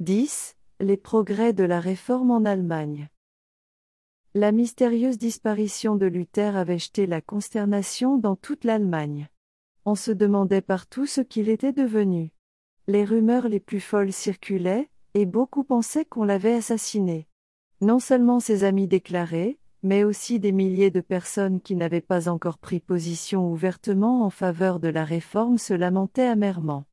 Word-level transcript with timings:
10. 0.00 0.56
Les 0.80 0.98
progrès 0.98 1.54
de 1.54 1.64
la 1.64 1.80
réforme 1.80 2.30
en 2.30 2.44
Allemagne. 2.44 3.08
La 4.34 4.52
mystérieuse 4.52 5.16
disparition 5.16 5.96
de 5.96 6.04
Luther 6.04 6.54
avait 6.54 6.78
jeté 6.78 7.06
la 7.06 7.22
consternation 7.22 8.18
dans 8.18 8.36
toute 8.36 8.64
l'Allemagne. 8.64 9.30
On 9.86 9.94
se 9.94 10.10
demandait 10.10 10.60
partout 10.60 11.06
ce 11.06 11.22
qu'il 11.22 11.48
était 11.48 11.72
devenu. 11.72 12.34
Les 12.88 13.06
rumeurs 13.06 13.48
les 13.48 13.58
plus 13.58 13.80
folles 13.80 14.12
circulaient, 14.12 14.90
et 15.14 15.24
beaucoup 15.24 15.64
pensaient 15.64 16.04
qu'on 16.04 16.24
l'avait 16.24 16.56
assassiné. 16.56 17.26
Non 17.80 17.98
seulement 17.98 18.38
ses 18.38 18.64
amis 18.64 18.88
déclarés, 18.88 19.58
mais 19.82 20.04
aussi 20.04 20.38
des 20.38 20.52
milliers 20.52 20.90
de 20.90 21.00
personnes 21.00 21.62
qui 21.62 21.74
n'avaient 21.74 22.02
pas 22.02 22.28
encore 22.28 22.58
pris 22.58 22.80
position 22.80 23.50
ouvertement 23.50 24.26
en 24.26 24.30
faveur 24.30 24.78
de 24.78 24.88
la 24.88 25.06
réforme 25.06 25.56
se 25.56 25.72
lamentaient 25.72 26.28
amèrement. 26.28 26.84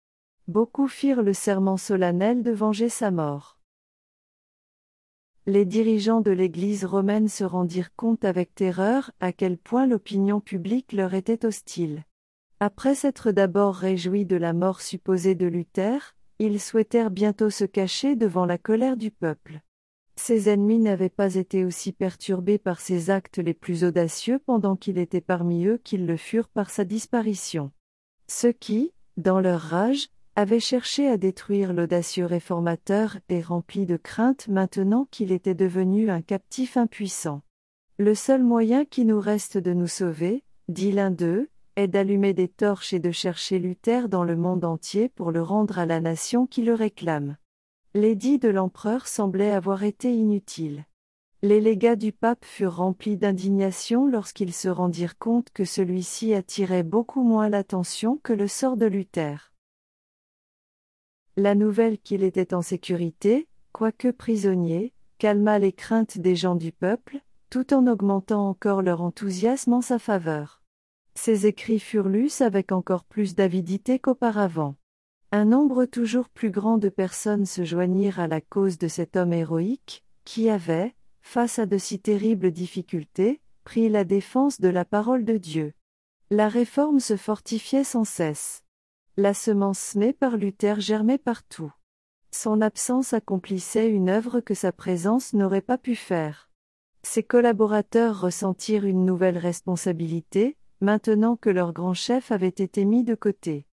Beaucoup 0.50 0.90
firent 0.90 1.22
le 1.22 1.34
serment 1.34 1.78
solennel 1.78 2.44
de 2.44 2.52
venger 2.52 2.90
sa 2.90 3.12
mort. 3.12 3.58
Les 5.46 5.64
dirigeants 5.64 6.20
de 6.20 6.32
l'Église 6.32 6.84
romaine 6.84 7.30
se 7.30 7.46
rendirent 7.46 7.96
compte 7.96 8.26
avec 8.26 8.54
terreur 8.54 9.12
à 9.22 9.32
quel 9.32 9.58
point 9.58 9.88
l'opinion 9.88 10.42
publique 10.42 10.92
leur 10.92 11.14
était 11.14 11.46
hostile. 11.46 12.04
Après 12.60 12.94
s'être 12.94 13.32
d'abord 13.32 13.76
réjouis 13.76 14.26
de 14.26 14.36
la 14.36 14.52
mort 14.52 14.82
supposée 14.82 15.34
de 15.34 15.46
Luther, 15.46 16.16
ils 16.40 16.60
souhaitèrent 16.60 17.12
bientôt 17.12 17.50
se 17.50 17.64
cacher 17.64 18.18
devant 18.18 18.46
la 18.46 18.58
colère 18.58 18.98
du 18.98 19.12
peuple. 19.12 19.62
Ses 20.18 20.50
ennemis 20.50 20.80
n'avaient 20.80 21.10
pas 21.10 21.36
été 21.36 21.64
aussi 21.64 21.94
perturbés 21.94 22.58
par 22.58 22.82
ses 22.82 23.10
actes 23.10 23.38
les 23.38 23.54
plus 23.54 23.86
audacieux 23.86 24.40
pendant 24.40 24.76
qu'il 24.76 24.98
était 24.98 25.22
parmi 25.22 25.66
eux 25.66 25.78
qu'ils 25.78 26.06
le 26.06 26.18
furent 26.18 26.50
par 26.50 26.70
sa 26.70 26.84
disparition. 26.84 27.72
Ceux 28.28 28.52
qui, 28.52 28.92
dans 29.18 29.40
leur 29.40 29.62
rage, 29.62 30.10
avait 30.36 30.60
cherché 30.60 31.08
à 31.08 31.18
détruire 31.18 31.74
l'audacieux 31.74 32.26
réformateur 32.26 33.18
et 33.30 33.42
rempli 33.42 33.86
de 33.86 33.98
crainte 33.98 34.48
maintenant 34.48 35.08
qu'il 35.12 35.32
était 35.32 35.54
devenu 35.54 36.10
un 36.10 36.22
captif 36.22 36.76
impuissant. 36.76 37.42
Le 38.00 38.16
seul 38.16 38.44
moyen 38.44 38.86
qui 38.86 39.06
nous 39.06 39.20
reste 39.20 39.60
de 39.60 39.74
nous 39.74 39.88
sauver, 39.88 40.44
dit 40.70 40.92
l'un 40.92 41.12
d'eux, 41.12 41.50
est 41.76 41.88
d'allumer 41.88 42.34
des 42.34 42.48
torches 42.48 42.94
et 42.94 43.00
de 43.00 43.12
chercher 43.12 43.60
Luther 43.60 44.10
dans 44.10 44.24
le 44.24 44.36
monde 44.36 44.66
entier 44.66 45.10
pour 45.10 45.32
le 45.32 45.42
rendre 45.42 45.78
à 45.78 45.86
la 45.86 46.00
nation 46.00 46.48
qui 46.48 46.64
le 46.64 46.74
réclame. 46.74 47.38
L'édit 47.94 48.40
de 48.40 48.50
l'empereur 48.50 49.06
semblait 49.06 49.52
avoir 49.52 49.84
été 49.84 50.12
inutile. 50.12 50.86
Les 51.44 51.62
légats 51.62 51.96
du 51.96 52.12
pape 52.12 52.46
furent 52.46 52.78
remplis 52.78 53.18
d'indignation 53.18 54.08
lorsqu'ils 54.08 54.54
se 54.54 54.70
rendirent 54.70 55.20
compte 55.20 55.50
que 55.54 55.66
celui-ci 55.66 56.34
attirait 56.34 56.84
beaucoup 56.84 57.22
moins 57.22 57.50
l'attention 57.50 58.20
que 58.24 58.34
le 58.34 58.48
sort 58.48 58.78
de 58.78 58.88
Luther. 58.88 59.53
La 61.36 61.56
nouvelle 61.56 61.98
qu'il 61.98 62.24
était 62.24 62.54
en 62.54 62.62
sécurité, 62.62 63.48
quoique 63.72 64.10
prisonnier, 64.10 64.94
calma 65.18 65.58
les 65.58 65.74
craintes 65.74 66.20
des 66.20 66.36
gens 66.36 66.54
du 66.54 66.72
peuple, 66.72 67.22
tout 67.50 67.74
en 67.74 67.88
augmentant 67.88 68.48
encore 68.48 68.84
leur 68.84 69.02
enthousiasme 69.02 69.74
en 69.74 69.82
sa 69.82 69.98
faveur. 69.98 70.62
Ses 71.16 71.48
écrits 71.48 71.80
furent 71.80 72.10
lus 72.10 72.42
avec 72.42 72.72
encore 72.72 73.04
plus 73.04 73.34
d'avidité 73.34 73.98
qu'auparavant. 73.98 74.76
Un 75.32 75.46
nombre 75.46 75.86
toujours 75.86 76.30
plus 76.30 76.52
grand 76.52 76.78
de 76.78 76.90
personnes 76.90 77.48
se 77.48 77.64
joignirent 77.66 78.20
à 78.20 78.28
la 78.28 78.40
cause 78.40 78.78
de 78.78 78.88
cet 78.88 79.16
homme 79.16 79.34
héroïque, 79.34 80.04
qui 80.26 80.52
avait, 80.52 80.94
face 81.24 81.58
à 81.58 81.66
de 81.66 81.80
si 81.80 82.00
terribles 82.00 82.52
difficultés, 82.52 83.42
pris 83.64 83.90
la 83.90 84.04
défense 84.04 84.62
de 84.62 84.70
la 84.70 84.86
parole 84.86 85.26
de 85.26 85.38
Dieu. 85.38 85.74
La 86.30 86.48
réforme 86.48 87.00
se 87.00 87.18
fortifiait 87.18 87.84
sans 87.84 88.04
cesse. 88.04 88.63
La 89.16 89.36
semence 89.36 89.78
semée 89.78 90.12
par 90.12 90.38
Luther 90.38 90.80
germait 90.80 91.20
partout. 91.20 91.72
Son 92.32 92.62
absence 92.62 93.14
accomplissait 93.14 93.88
une 93.88 94.10
œuvre 94.10 94.40
que 94.40 94.56
sa 94.56 94.72
présence 94.72 95.34
n'aurait 95.34 95.62
pas 95.62 95.78
pu 95.78 95.96
faire. 95.96 96.50
Ses 97.04 97.22
collaborateurs 97.22 98.20
ressentirent 98.20 98.86
une 98.86 99.06
nouvelle 99.06 99.38
responsabilité, 99.38 100.58
maintenant 100.82 101.36
que 101.36 101.52
leur 101.52 101.74
grand 101.74 101.94
chef 101.94 102.32
avait 102.32 102.48
été 102.48 102.86
mis 102.86 103.04
de 103.04 103.14
côté. 103.14 103.68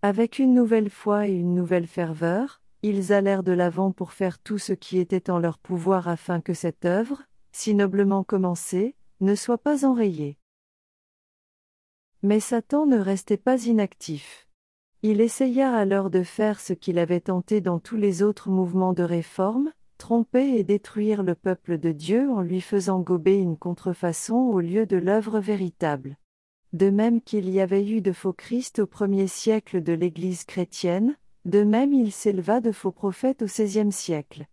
Avec 0.00 0.38
une 0.38 0.54
nouvelle 0.54 0.88
foi 0.88 1.28
et 1.28 1.32
une 1.32 1.54
nouvelle 1.54 1.86
ferveur, 1.86 2.62
ils 2.80 3.12
allèrent 3.12 3.42
de 3.42 3.52
l'avant 3.52 3.92
pour 3.92 4.12
faire 4.12 4.38
tout 4.38 4.56
ce 4.56 4.72
qui 4.72 4.96
était 4.96 5.28
en 5.28 5.38
leur 5.38 5.58
pouvoir 5.58 6.08
afin 6.08 6.40
que 6.40 6.54
cette 6.54 6.86
œuvre, 6.86 7.22
si 7.52 7.74
noblement 7.74 8.24
commencée, 8.24 8.94
ne 9.20 9.34
soit 9.34 9.58
pas 9.58 9.84
enrayée. 9.84 10.38
Mais 12.22 12.40
Satan 12.40 12.86
ne 12.86 12.98
restait 12.98 13.36
pas 13.36 13.62
inactif. 13.66 14.45
Il 15.02 15.20
essaya 15.20 15.74
alors 15.74 16.10
de 16.10 16.22
faire 16.22 16.58
ce 16.58 16.72
qu'il 16.72 16.98
avait 16.98 17.20
tenté 17.20 17.60
dans 17.60 17.78
tous 17.78 17.96
les 17.96 18.22
autres 18.22 18.48
mouvements 18.48 18.92
de 18.92 19.02
réforme, 19.02 19.72
tromper 19.98 20.58
et 20.58 20.64
détruire 20.64 21.22
le 21.22 21.34
peuple 21.34 21.78
de 21.78 21.92
Dieu 21.92 22.30
en 22.30 22.40
lui 22.40 22.60
faisant 22.60 23.00
gober 23.00 23.36
une 23.36 23.56
contrefaçon 23.56 24.36
au 24.36 24.60
lieu 24.60 24.86
de 24.86 24.96
l'œuvre 24.96 25.38
véritable. 25.38 26.16
De 26.72 26.90
même 26.90 27.20
qu'il 27.20 27.48
y 27.48 27.60
avait 27.60 27.86
eu 27.86 28.00
de 28.00 28.12
faux 28.12 28.32
Christ 28.32 28.80
au 28.80 28.86
premier 28.86 29.28
siècle 29.28 29.82
de 29.82 29.92
l'Église 29.92 30.44
chrétienne, 30.44 31.16
de 31.44 31.62
même 31.62 31.92
il 31.92 32.10
s'éleva 32.10 32.60
de 32.60 32.72
faux 32.72 32.90
prophètes 32.90 33.42
au 33.42 33.46
XVIe 33.46 33.92
siècle. 33.92 34.46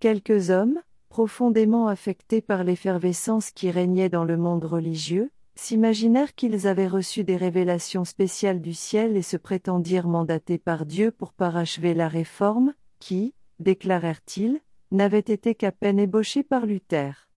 Quelques 0.00 0.50
hommes, 0.50 0.80
profondément 1.10 1.88
affectés 1.88 2.40
par 2.40 2.64
l'effervescence 2.64 3.50
qui 3.50 3.70
régnait 3.70 4.08
dans 4.08 4.24
le 4.24 4.36
monde 4.36 4.64
religieux, 4.64 5.30
s'imaginèrent 5.54 6.34
qu'ils 6.34 6.66
avaient 6.66 6.88
reçu 6.88 7.24
des 7.24 7.36
révélations 7.36 8.04
spéciales 8.04 8.60
du 8.60 8.74
ciel 8.74 9.16
et 9.16 9.22
se 9.22 9.36
prétendirent 9.36 10.08
mandatés 10.08 10.58
par 10.58 10.86
Dieu 10.86 11.10
pour 11.10 11.32
parachever 11.32 11.94
la 11.94 12.08
réforme, 12.08 12.74
qui, 12.98 13.34
déclarèrent-ils, 13.58 14.60
n'avait 14.90 15.18
été 15.18 15.54
qu'à 15.54 15.72
peine 15.72 15.98
ébauchée 15.98 16.42
par 16.42 16.66
Luther. 16.66 17.28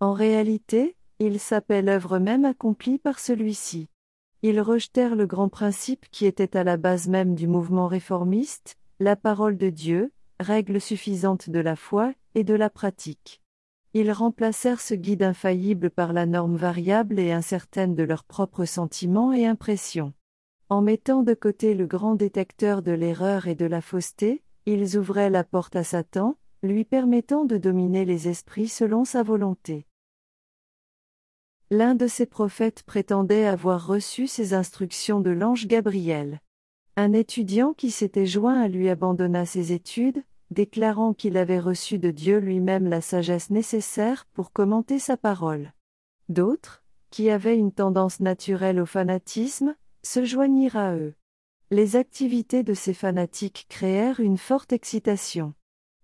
En 0.00 0.12
réalité, 0.12 0.96
il 1.18 1.40
s'appelle 1.40 1.86
l'œuvre 1.86 2.18
même 2.18 2.44
accomplie 2.44 2.98
par 2.98 3.18
celui-ci. 3.18 3.88
Ils 4.42 4.60
rejetèrent 4.60 5.16
le 5.16 5.26
grand 5.26 5.48
principe 5.48 6.06
qui 6.10 6.26
était 6.26 6.56
à 6.56 6.62
la 6.62 6.76
base 6.76 7.08
même 7.08 7.34
du 7.34 7.48
mouvement 7.48 7.88
réformiste, 7.88 8.76
la 9.00 9.16
parole 9.16 9.56
de 9.56 9.70
Dieu, 9.70 10.12
règle 10.38 10.80
suffisante 10.80 11.50
de 11.50 11.58
la 11.58 11.74
foi 11.74 12.12
et 12.34 12.44
de 12.44 12.54
la 12.54 12.70
pratique. 12.70 13.42
Ils 13.94 14.12
remplacèrent 14.12 14.80
ce 14.80 14.94
guide 14.94 15.22
infaillible 15.22 15.90
par 15.90 16.12
la 16.12 16.26
norme 16.26 16.56
variable 16.56 17.18
et 17.18 17.32
incertaine 17.32 17.94
de 17.94 18.02
leurs 18.02 18.24
propres 18.24 18.66
sentiments 18.66 19.32
et 19.32 19.46
impressions. 19.46 20.12
En 20.68 20.82
mettant 20.82 21.22
de 21.22 21.32
côté 21.32 21.74
le 21.74 21.86
grand 21.86 22.14
détecteur 22.14 22.82
de 22.82 22.92
l'erreur 22.92 23.46
et 23.48 23.54
de 23.54 23.64
la 23.64 23.80
fausseté, 23.80 24.42
ils 24.66 24.98
ouvraient 24.98 25.30
la 25.30 25.44
porte 25.44 25.76
à 25.76 25.84
Satan, 25.84 26.36
lui 26.62 26.84
permettant 26.84 27.46
de 27.46 27.56
dominer 27.56 28.04
les 28.04 28.28
esprits 28.28 28.68
selon 28.68 29.06
sa 29.06 29.22
volonté. 29.22 29.86
L'un 31.70 31.94
de 31.94 32.06
ces 32.06 32.26
prophètes 32.26 32.82
prétendait 32.82 33.46
avoir 33.46 33.86
reçu 33.86 34.26
ses 34.26 34.52
instructions 34.52 35.20
de 35.20 35.30
l'ange 35.30 35.66
Gabriel. 35.66 36.40
Un 36.96 37.12
étudiant 37.12 37.72
qui 37.72 37.90
s'était 37.90 38.26
joint 38.26 38.60
à 38.60 38.68
lui 38.68 38.88
abandonna 38.88 39.46
ses 39.46 39.72
études, 39.72 40.22
déclarant 40.50 41.12
qu'il 41.12 41.36
avait 41.36 41.60
reçu 41.60 41.98
de 41.98 42.10
Dieu 42.10 42.38
lui-même 42.38 42.88
la 42.88 43.00
sagesse 43.00 43.50
nécessaire 43.50 44.26
pour 44.32 44.52
commenter 44.52 44.98
sa 44.98 45.16
parole. 45.16 45.72
D'autres, 46.28 46.82
qui 47.10 47.30
avaient 47.30 47.56
une 47.56 47.72
tendance 47.72 48.20
naturelle 48.20 48.80
au 48.80 48.86
fanatisme, 48.86 49.74
se 50.02 50.24
joignirent 50.24 50.76
à 50.76 50.94
eux. 50.94 51.14
Les 51.70 51.96
activités 51.96 52.62
de 52.62 52.74
ces 52.74 52.94
fanatiques 52.94 53.66
créèrent 53.68 54.20
une 54.20 54.38
forte 54.38 54.72
excitation. 54.72 55.54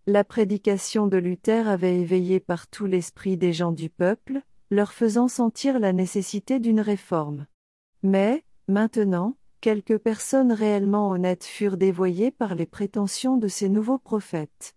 La 0.07 0.25
prédication 0.25 1.07
de 1.07 1.17
Luther 1.17 1.69
avait 1.69 1.99
éveillé 1.99 2.39
partout 2.39 2.85
l'esprit 2.85 3.39
des 3.39 3.55
gens 3.55 3.73
du 3.73 3.89
peuple, 3.89 4.43
leur 4.71 4.93
faisant 4.93 5.29
sentir 5.29 5.79
la 5.79 5.95
nécessité 5.95 6.59
d'une 6.59 6.81
réforme. 6.81 7.47
Mais, 8.03 8.45
maintenant, 8.69 9.37
quelques 9.65 9.97
personnes 9.97 10.53
réellement 10.53 11.09
honnêtes 11.09 11.45
furent 11.45 11.79
dévoyées 11.79 12.31
par 12.31 12.55
les 12.55 12.67
prétentions 12.67 13.39
de 13.39 13.49
ces 13.49 13.71
nouveaux 13.71 13.97
prophètes. 13.97 14.77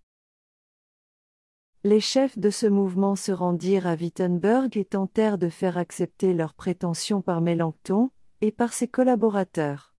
Les 1.84 2.00
chefs 2.00 2.40
de 2.40 2.50
ce 2.50 2.68
mouvement 2.68 3.18
se 3.18 3.34
rendirent 3.34 3.86
à 3.86 3.96
Wittenberg 3.96 4.78
et 4.78 4.86
tentèrent 4.86 5.38
de 5.38 5.50
faire 5.50 5.78
accepter 5.78 6.34
leurs 6.34 6.54
prétentions 6.54 7.22
par 7.22 7.42
Mélenchon, 7.42 8.12
et 8.40 8.54
par 8.54 8.72
ses 8.72 8.88
collaborateurs. 8.88 9.94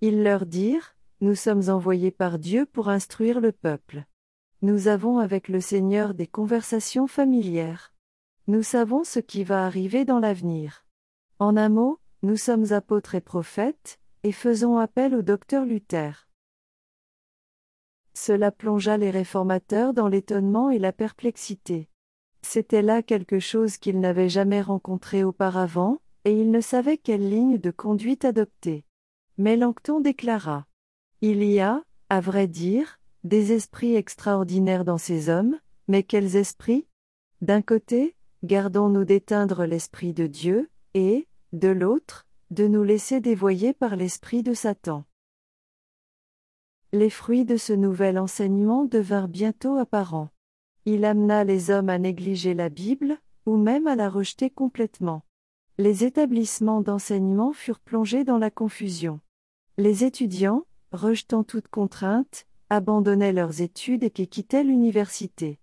Ils 0.00 0.24
leur 0.24 0.44
dirent, 0.44 0.96
Nous 1.20 1.36
sommes 1.36 1.68
envoyés 1.68 2.10
par 2.10 2.40
Dieu 2.40 2.66
pour 2.66 2.88
instruire 2.88 3.40
le 3.40 3.52
peuple. 3.52 4.06
Nous 4.60 4.88
avons 4.88 5.18
avec 5.18 5.46
le 5.46 5.60
Seigneur 5.60 6.14
des 6.14 6.26
conversations 6.26 7.06
familières. 7.06 7.94
Nous 8.48 8.64
savons 8.64 9.04
ce 9.04 9.20
qui 9.20 9.44
va 9.44 9.64
arriver 9.66 10.04
dans 10.04 10.18
l'avenir. 10.18 10.84
En 11.38 11.56
un 11.56 11.68
mot, 11.68 12.00
nous 12.24 12.36
sommes 12.36 12.72
apôtres 12.72 13.14
et 13.14 13.20
prophètes, 13.20 14.00
et 14.24 14.32
faisons 14.32 14.78
appel 14.78 15.14
au 15.14 15.22
docteur 15.22 15.64
Luther. 15.64 16.28
Cela 18.14 18.52
plongea 18.52 18.96
les 18.96 19.10
réformateurs 19.10 19.94
dans 19.94 20.08
l'étonnement 20.08 20.70
et 20.70 20.78
la 20.78 20.92
perplexité. 20.92 21.88
C'était 22.42 22.82
là 22.82 23.02
quelque 23.02 23.38
chose 23.38 23.78
qu'ils 23.78 24.00
n'avaient 24.00 24.28
jamais 24.28 24.60
rencontré 24.60 25.24
auparavant, 25.24 26.00
et 26.24 26.38
ils 26.38 26.50
ne 26.50 26.60
savaient 26.60 26.98
quelle 26.98 27.28
ligne 27.28 27.58
de 27.58 27.70
conduite 27.70 28.24
adopter. 28.24 28.84
Mais 29.38 29.56
Langton 29.56 30.00
déclara. 30.00 30.66
Il 31.20 31.42
y 31.42 31.60
a, 31.60 31.82
à 32.10 32.20
vrai 32.20 32.46
dire, 32.46 33.00
des 33.24 33.52
esprits 33.52 33.94
extraordinaires 33.94 34.84
dans 34.84 34.98
ces 34.98 35.28
hommes, 35.28 35.58
mais 35.88 36.02
quels 36.02 36.36
esprits? 36.36 36.86
D'un 37.40 37.62
côté, 37.62 38.14
gardons-nous 38.44 39.04
d'éteindre 39.04 39.64
l'Esprit 39.64 40.12
de 40.12 40.26
Dieu, 40.26 40.68
et, 40.94 41.28
de 41.52 41.68
l'autre, 41.68 42.26
de 42.52 42.68
nous 42.68 42.82
laisser 42.82 43.20
dévoyer 43.20 43.72
par 43.72 43.96
l'Esprit 43.96 44.42
de 44.42 44.52
Satan. 44.52 45.04
Les 46.92 47.08
fruits 47.08 47.46
de 47.46 47.56
ce 47.56 47.72
nouvel 47.72 48.18
enseignement 48.18 48.84
devinrent 48.84 49.28
bientôt 49.28 49.78
apparents. 49.78 50.28
Il 50.84 51.06
amena 51.06 51.44
les 51.44 51.70
hommes 51.70 51.88
à 51.88 51.98
négliger 51.98 52.52
la 52.52 52.68
Bible, 52.68 53.16
ou 53.46 53.56
même 53.56 53.86
à 53.86 53.96
la 53.96 54.10
rejeter 54.10 54.50
complètement. 54.50 55.22
Les 55.78 56.04
établissements 56.04 56.82
d'enseignement 56.82 57.54
furent 57.54 57.80
plongés 57.80 58.24
dans 58.24 58.36
la 58.36 58.50
confusion. 58.50 59.20
Les 59.78 60.04
étudiants, 60.04 60.66
rejetant 60.92 61.44
toute 61.44 61.68
contrainte, 61.68 62.46
abandonnaient 62.68 63.32
leurs 63.32 63.62
études 63.62 64.04
et 64.04 64.10
quittaient 64.10 64.64
l'université. 64.64 65.58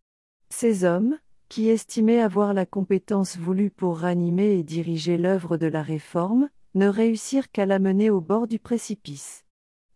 Ces 0.50 0.86
hommes, 0.86 1.20
qui 1.50 1.70
estimaient 1.70 2.22
avoir 2.22 2.56
la 2.56 2.66
compétence 2.66 3.38
voulue 3.38 3.70
pour 3.70 4.00
ranimer 4.00 4.58
et 4.58 4.64
diriger 4.64 5.18
l'œuvre 5.18 5.58
de 5.58 5.68
la 5.68 5.84
réforme, 5.84 6.50
ne 6.76 6.88
réussirent 6.88 7.52
qu'à 7.52 7.66
la 7.66 7.80
mener 7.80 8.10
au 8.10 8.22
bord 8.22 8.48
du 8.48 8.60
précipice. 8.60 9.46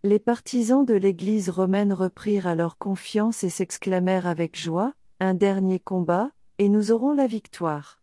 Les 0.03 0.19
partisans 0.19 0.85
de 0.85 0.93
l'Église 0.93 1.49
romaine 1.49 1.93
reprirent 1.93 2.47
alors 2.47 2.77
confiance 2.77 3.43
et 3.43 3.49
s'exclamèrent 3.49 4.27
avec 4.27 4.57
joie, 4.59 4.93
Un 5.19 5.33
dernier 5.33 5.79
combat, 5.79 6.31
et 6.57 6.67
nous 6.67 6.91
aurons 6.91 7.13
la 7.13 7.27
victoire. 7.27 8.01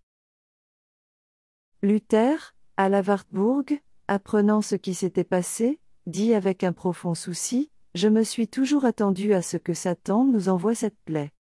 Luther, 1.83 2.55
à 2.77 2.89
la 2.89 3.03
Wartburg, 3.03 3.81
apprenant 4.09 4.63
ce 4.63 4.77
qui 4.77 4.95
s'était 4.95 5.25
passé, 5.25 5.79
dit 6.07 6.35
avec 6.35 6.65
un 6.65 6.73
profond 6.73 7.15
souci, 7.15 7.71
Je 7.95 8.09
me 8.09 8.23
suis 8.23 8.49
toujours 8.49 8.85
attendu 8.85 9.35
à 9.35 9.43
ce 9.43 9.57
que 9.57 9.75
Satan 9.75 10.25
nous 10.25 10.49
envoie 10.49 10.75
cette 10.75 10.99
plaie. 11.05 11.33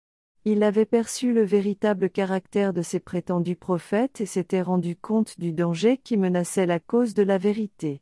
Il 0.46 0.64
avait 0.64 0.86
perçu 0.86 1.34
le 1.34 1.44
véritable 1.44 2.10
caractère 2.10 2.74
de 2.74 2.82
ces 2.82 3.00
prétendus 3.00 3.58
prophètes 3.58 4.22
et 4.22 4.26
s'était 4.26 4.62
rendu 4.62 4.96
compte 4.96 5.38
du 5.40 5.52
danger 5.52 5.98
qui 5.98 6.16
menaçait 6.16 6.66
la 6.66 6.80
cause 6.80 7.14
de 7.14 7.24
la 7.24 7.38
vérité. 7.38 8.02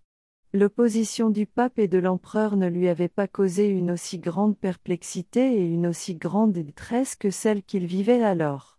L'opposition 0.53 1.29
du 1.29 1.45
pape 1.45 1.77
et 1.79 1.87
de 1.87 1.97
l'empereur 1.97 2.55
ne 2.55 2.67
lui 2.67 2.87
avait 2.87 3.09
pas 3.09 3.27
causé 3.27 3.67
une 3.67 3.91
aussi 3.91 4.19
grande 4.19 4.57
perplexité 4.57 5.53
et 5.55 5.65
une 5.65 5.87
aussi 5.87 6.15
grande 6.15 6.53
détresse 6.53 7.15
que 7.15 7.31
celle 7.31 7.63
qu'il 7.63 7.85
vivait 7.85 8.23
alors. 8.23 8.77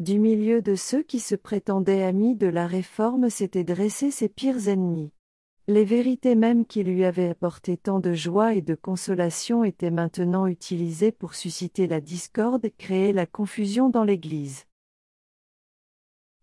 Du 0.00 0.18
milieu 0.18 0.60
de 0.60 0.74
ceux 0.74 1.02
qui 1.02 1.20
se 1.20 1.36
prétendaient 1.36 2.02
amis 2.02 2.34
de 2.34 2.48
la 2.48 2.66
réforme 2.66 3.30
s'étaient 3.30 3.64
dressés 3.64 4.10
ses 4.10 4.28
pires 4.28 4.68
ennemis. 4.68 5.12
Les 5.66 5.86
vérités 5.86 6.34
mêmes 6.34 6.66
qui 6.66 6.84
lui 6.84 7.06
avaient 7.06 7.30
apporté 7.30 7.78
tant 7.78 7.98
de 7.98 8.12
joie 8.12 8.52
et 8.52 8.60
de 8.60 8.74
consolation 8.74 9.64
étaient 9.64 9.90
maintenant 9.90 10.46
utilisées 10.46 11.10
pour 11.10 11.34
susciter 11.34 11.86
la 11.86 12.02
discorde 12.02 12.66
et 12.66 12.70
créer 12.70 13.14
la 13.14 13.24
confusion 13.24 13.88
dans 13.88 14.04
l'Église. 14.04 14.66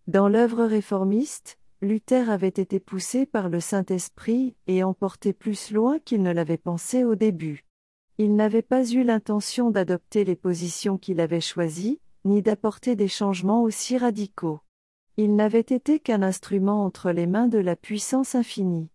Dans 0.08 0.28
l'œuvre 0.28 0.66
réformiste, 0.66 1.60
Luther 1.82 2.32
avait 2.32 2.48
été 2.48 2.80
poussé 2.80 3.28
par 3.28 3.50
le 3.50 3.60
Saint-Esprit 3.60 4.56
et 4.66 4.84
emporté 4.84 5.34
plus 5.34 5.72
loin 5.72 6.00
qu'il 6.00 6.24
ne 6.24 6.34
l'avait 6.34 6.58
pensé 6.58 7.04
au 7.04 7.14
début. 7.14 7.64
Il 8.18 8.36
n'avait 8.36 8.64
pas 8.64 8.90
eu 8.90 9.04
l'intention 9.04 9.70
d'adopter 9.70 10.26
les 10.26 10.36
positions 10.36 10.98
qu'il 10.98 11.20
avait 11.20 11.42
choisies, 11.42 12.00
ni 12.26 12.42
d'apporter 12.42 12.96
des 12.96 13.08
changements 13.08 13.62
aussi 13.62 14.00
radicaux. 14.00 14.62
Il 15.18 15.36
n'avait 15.36 15.60
été 15.60 16.00
qu'un 16.00 16.24
instrument 16.24 16.84
entre 16.84 17.12
les 17.12 17.28
mains 17.28 17.48
de 17.48 17.60
la 17.60 17.76
puissance 17.76 18.34
infinie. 18.34 18.90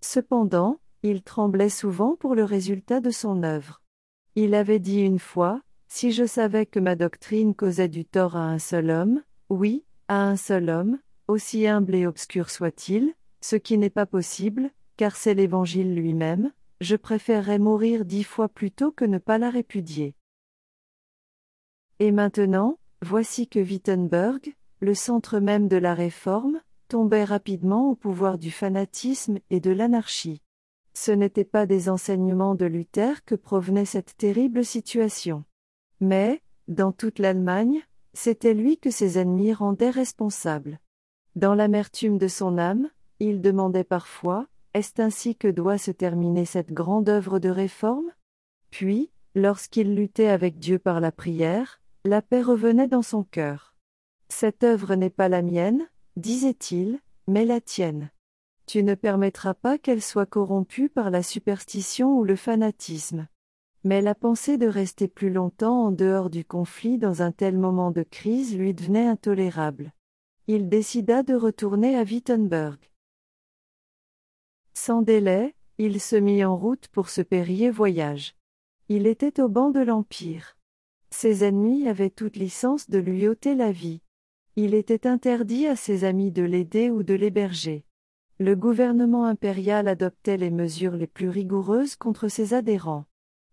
Cependant, 0.00 0.80
il 1.02 1.22
tremblait 1.22 1.68
souvent 1.68 2.16
pour 2.16 2.34
le 2.34 2.44
résultat 2.44 3.00
de 3.00 3.10
son 3.10 3.42
œuvre. 3.42 3.82
Il 4.34 4.54
avait 4.54 4.78
dit 4.78 5.00
une 5.00 5.18
fois, 5.18 5.62
Si 5.88 6.12
je 6.12 6.26
savais 6.26 6.66
que 6.66 6.80
ma 6.80 6.96
doctrine 6.96 7.54
causait 7.54 7.88
du 7.88 8.04
tort 8.04 8.36
à 8.36 8.44
un 8.44 8.58
seul 8.58 8.90
homme, 8.90 9.22
oui, 9.48 9.84
à 10.08 10.22
un 10.28 10.36
seul 10.36 10.70
homme, 10.70 10.98
aussi 11.28 11.66
humble 11.66 11.94
et 11.94 12.06
obscur 12.06 12.50
soit-il, 12.50 13.14
ce 13.40 13.56
qui 13.56 13.78
n'est 13.78 13.90
pas 13.90 14.06
possible, 14.06 14.70
car 14.96 15.16
c'est 15.16 15.34
l'Évangile 15.34 15.94
lui-même, 15.94 16.52
je 16.80 16.96
préférerais 16.96 17.58
mourir 17.58 18.04
dix 18.04 18.24
fois 18.24 18.48
plutôt 18.48 18.92
que 18.92 19.04
ne 19.04 19.18
pas 19.18 19.38
la 19.38 19.50
répudier. 19.50 20.14
Et 21.98 22.12
maintenant, 22.12 22.78
voici 23.02 23.48
que 23.48 23.58
Wittenberg, 23.58 24.54
le 24.80 24.94
centre 24.94 25.40
même 25.40 25.68
de 25.68 25.76
la 25.76 25.94
réforme, 25.94 26.60
tombait 26.88 27.24
rapidement 27.24 27.90
au 27.90 27.94
pouvoir 27.94 28.38
du 28.38 28.50
fanatisme 28.50 29.38
et 29.50 29.60
de 29.60 29.70
l'anarchie. 29.70 30.42
Ce 30.94 31.12
n'étaient 31.12 31.44
pas 31.44 31.66
des 31.66 31.88
enseignements 31.88 32.54
de 32.54 32.66
Luther 32.66 33.24
que 33.24 33.34
provenait 33.34 33.84
cette 33.84 34.16
terrible 34.16 34.64
situation. 34.64 35.44
Mais, 36.00 36.42
dans 36.66 36.90
toute 36.90 37.18
l'Allemagne, 37.18 37.82
c'était 38.14 38.54
lui 38.54 38.78
que 38.78 38.90
ses 38.90 39.18
ennemis 39.18 39.52
rendaient 39.52 39.90
responsable. 39.90 40.80
Dans 41.36 41.54
l'amertume 41.54 42.18
de 42.18 42.26
son 42.26 42.58
âme, 42.58 42.88
il 43.20 43.40
demandait 43.40 43.84
parfois, 43.84 44.48
Est-ce 44.74 45.00
ainsi 45.00 45.36
que 45.36 45.48
doit 45.48 45.78
se 45.78 45.90
terminer 45.90 46.44
cette 46.44 46.72
grande 46.72 47.08
œuvre 47.08 47.38
de 47.38 47.48
réforme? 47.48 48.10
Puis, 48.70 49.10
lorsqu'il 49.34 49.94
luttait 49.94 50.28
avec 50.28 50.58
Dieu 50.58 50.78
par 50.78 51.00
la 51.00 51.12
prière, 51.12 51.80
la 52.04 52.22
paix 52.22 52.42
revenait 52.42 52.88
dans 52.88 53.02
son 53.02 53.22
cœur. 53.22 53.74
Cette 54.28 54.64
œuvre 54.64 54.94
n'est 54.94 55.10
pas 55.10 55.28
la 55.28 55.42
mienne, 55.42 55.88
disait-il, 56.18 57.00
mais 57.26 57.44
la 57.44 57.60
tienne. 57.60 58.10
Tu 58.66 58.82
ne 58.82 58.94
permettras 58.94 59.54
pas 59.54 59.78
qu'elle 59.78 60.02
soit 60.02 60.26
corrompue 60.26 60.90
par 60.90 61.10
la 61.10 61.22
superstition 61.22 62.18
ou 62.18 62.24
le 62.24 62.36
fanatisme. 62.36 63.28
Mais 63.84 64.02
la 64.02 64.14
pensée 64.14 64.58
de 64.58 64.66
rester 64.66 65.08
plus 65.08 65.30
longtemps 65.30 65.86
en 65.86 65.92
dehors 65.92 66.28
du 66.28 66.44
conflit 66.44 66.98
dans 66.98 67.22
un 67.22 67.32
tel 67.32 67.56
moment 67.56 67.90
de 67.90 68.02
crise 68.02 68.56
lui 68.58 68.74
devenait 68.74 69.06
intolérable. 69.06 69.92
Il 70.48 70.68
décida 70.68 71.22
de 71.22 71.34
retourner 71.34 71.96
à 71.96 72.02
Wittenberg. 72.02 72.78
Sans 74.74 75.02
délai, 75.02 75.54
il 75.78 76.00
se 76.00 76.16
mit 76.16 76.44
en 76.44 76.56
route 76.56 76.88
pour 76.88 77.08
ce 77.08 77.22
périlleux 77.22 77.70
voyage. 77.70 78.34
Il 78.88 79.06
était 79.06 79.40
au 79.40 79.48
banc 79.48 79.70
de 79.70 79.80
l'Empire. 79.80 80.56
Ses 81.10 81.44
ennemis 81.44 81.88
avaient 81.88 82.10
toute 82.10 82.36
licence 82.36 82.90
de 82.90 82.98
lui 82.98 83.28
ôter 83.28 83.54
la 83.54 83.70
vie. 83.72 84.02
Il 84.60 84.74
était 84.74 85.06
interdit 85.06 85.68
à 85.68 85.76
ses 85.76 86.02
amis 86.02 86.32
de 86.32 86.42
l'aider 86.42 86.90
ou 86.90 87.04
de 87.04 87.14
l'héberger. 87.14 87.84
Le 88.40 88.56
gouvernement 88.56 89.24
impérial 89.24 89.86
adoptait 89.86 90.36
les 90.36 90.50
mesures 90.50 90.96
les 90.96 91.06
plus 91.06 91.28
rigoureuses 91.28 91.94
contre 91.94 92.26
ses 92.26 92.54
adhérents. 92.54 93.04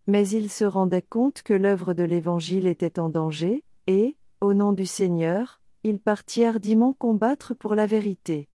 Mais 0.07 0.27
il 0.27 0.49
se 0.49 0.65
rendait 0.65 1.03
compte 1.03 1.43
que 1.43 1.53
l'œuvre 1.53 1.93
de 1.93 2.01
l'Évangile 2.01 2.65
était 2.65 2.97
en 2.97 3.09
danger, 3.09 3.63
et, 3.85 4.17
au 4.41 4.55
nom 4.55 4.73
du 4.73 4.87
Seigneur, 4.87 5.61
il 5.83 5.99
partit 5.99 6.43
hardiment 6.43 6.93
combattre 6.93 7.53
pour 7.53 7.75
la 7.75 7.85
vérité. 7.85 8.49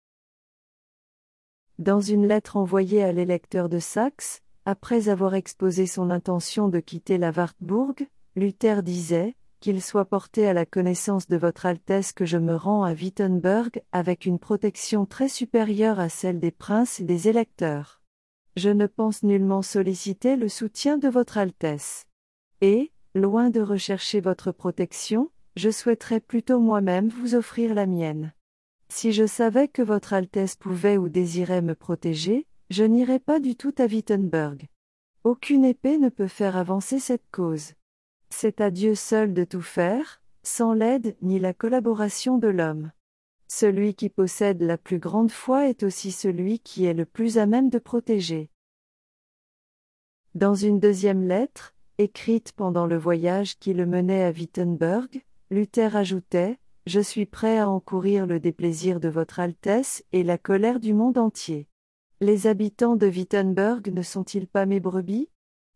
Dans 1.78 2.02
une 2.02 2.26
lettre 2.26 2.58
envoyée 2.58 3.04
à 3.04 3.12
l'électeur 3.12 3.70
de 3.70 3.78
Saxe, 3.78 4.42
après 4.66 5.08
avoir 5.08 5.36
exposé 5.36 5.86
son 5.86 6.10
intention 6.10 6.68
de 6.68 6.80
quitter 6.80 7.20
la 7.20 7.30
Wartburg, 7.30 8.08
Luther 8.36 8.82
disait 8.82 9.36
qu'il 9.60 9.82
soit 9.82 10.06
porté 10.06 10.48
à 10.48 10.54
la 10.54 10.66
connaissance 10.66 11.28
de 11.28 11.38
Votre 11.38 11.66
Altesse 11.66 12.12
que 12.12 12.26
je 12.26 12.38
me 12.38 12.56
rends 12.56 12.84
à 12.84 12.94
Wittenberg 12.94 13.82
avec 13.92 14.26
une 14.26 14.40
protection 14.40 15.06
très 15.06 15.30
supérieure 15.30 16.00
à 16.00 16.10
celle 16.10 16.40
des 16.40 16.52
princes 16.52 17.00
et 17.00 17.04
des 17.04 17.28
électeurs. 17.28 18.02
Je 18.56 18.70
ne 18.70 18.88
pense 18.88 19.24
nullement 19.24 19.62
solliciter 19.62 20.36
le 20.36 20.50
soutien 20.50 20.98
de 20.98 21.08
Votre 21.08 21.38
Altesse. 21.38 22.06
Et, 22.62 22.92
loin 23.16 23.50
de 23.50 23.62
rechercher 23.62 24.22
votre 24.22 24.52
protection, 24.52 25.30
je 25.56 25.70
souhaiterais 25.70 26.20
plutôt 26.20 26.60
moi-même 26.60 27.10
vous 27.10 27.36
offrir 27.36 27.74
la 27.74 27.86
mienne. 27.86 28.34
Si 28.90 29.12
je 29.12 29.26
savais 29.26 29.68
que 29.68 29.82
Votre 29.82 30.14
Altesse 30.14 30.56
pouvait 30.56 30.98
ou 30.98 31.10
désirait 31.10 31.62
me 31.62 31.76
protéger, 31.76 32.48
je 32.70 32.84
n'irais 32.84 33.20
pas 33.20 33.40
du 33.40 33.56
tout 33.56 33.74
à 33.78 33.86
Wittenberg. 33.86 34.68
Aucune 35.24 35.66
épée 35.66 35.98
ne 35.98 36.10
peut 36.10 36.28
faire 36.28 36.56
avancer 36.56 37.00
cette 37.00 37.30
cause. 37.32 37.74
C'est 38.30 38.62
à 38.62 38.72
Dieu 38.72 38.96
seul 38.96 39.34
de 39.34 39.44
tout 39.44 39.62
faire, 39.62 40.22
sans 40.44 40.74
l'aide 40.74 41.16
ni 41.22 41.40
la 41.40 41.54
collaboration 41.54 42.38
de 42.38 42.48
l'homme. 42.48 42.92
Celui 43.48 43.96
qui 43.96 44.10
possède 44.10 44.62
la 44.62 44.78
plus 44.78 45.00
grande 45.00 45.32
foi 45.32 45.68
est 45.68 45.84
aussi 45.84 46.12
celui 46.12 46.60
qui 46.60 46.86
est 46.86 46.94
le 46.94 47.06
plus 47.06 47.38
à 47.38 47.48
même 47.48 47.70
de 47.70 47.80
protéger. 47.80 48.52
Dans 50.36 50.54
une 50.54 50.80
deuxième 50.80 51.28
lettre, 51.28 51.74
écrite 51.98 52.52
pendant 52.52 52.86
le 52.86 52.98
voyage 52.98 53.58
qui 53.58 53.74
le 53.74 53.88
menait 53.88 54.24
à 54.24 54.30
Wittenberg, 54.30 55.24
Luther 55.50 55.96
ajoutait 55.96 56.60
Je 56.86 57.00
suis 57.00 57.26
prêt 57.26 57.58
à 57.58 57.68
encourir 57.68 58.28
le 58.28 58.40
déplaisir 58.40 59.00
de 59.00 59.10
Votre 59.10 59.40
Altesse 59.40 60.04
et 60.12 60.24
la 60.24 60.38
colère 60.38 60.80
du 60.80 60.94
monde 60.94 61.18
entier. 61.18 61.68
Les 62.22 62.46
habitants 62.46 62.96
de 62.96 63.08
Wittenberg 63.08 63.92
ne 63.92 64.04
sont-ils 64.04 64.48
pas 64.48 64.68
mes 64.68 64.80
brebis? 64.80 65.30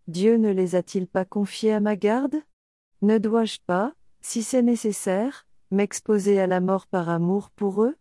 Dieu 0.08 0.36
ne 0.36 0.52
les 0.52 0.76
a-t-il 0.76 1.08
pas 1.08 1.24
confiés 1.24 1.74
à 1.74 1.80
ma 1.80 1.96
garde? 1.96 2.36
Ne 3.02 3.20
dois-je 3.20 3.60
pas, 3.66 3.94
si 4.22 4.44
c'est 4.44 4.62
nécessaire, 4.62 5.48
m'exposer 5.72 6.40
à 6.42 6.48
la 6.48 6.60
mort 6.60 6.88
par 6.88 7.08
amour 7.10 7.50
pour 7.52 7.84
eux? 7.84 7.96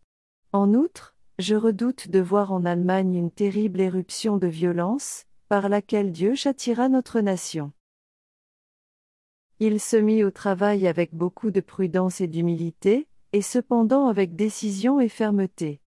En 0.52 0.74
outre, 0.74 1.14
je 1.38 1.54
redoute 1.54 2.08
de 2.08 2.20
voir 2.20 2.52
en 2.52 2.64
Allemagne 2.64 3.14
une 3.14 3.30
terrible 3.30 3.80
éruption 3.80 4.36
de 4.36 4.48
violence, 4.48 5.26
par 5.48 5.68
laquelle 5.68 6.12
Dieu 6.12 6.34
châtira 6.34 6.88
notre 6.88 7.20
nation. 7.20 7.72
Il 9.60 9.80
se 9.80 9.96
mit 9.96 10.24
au 10.24 10.30
travail 10.32 10.88
avec 10.88 11.14
beaucoup 11.14 11.52
de 11.52 11.60
prudence 11.60 12.20
et 12.20 12.26
d'humilité, 12.26 13.06
et 13.32 13.42
cependant 13.42 14.08
avec 14.08 14.34
décision 14.34 14.98
et 14.98 15.08
fermeté. 15.08 15.80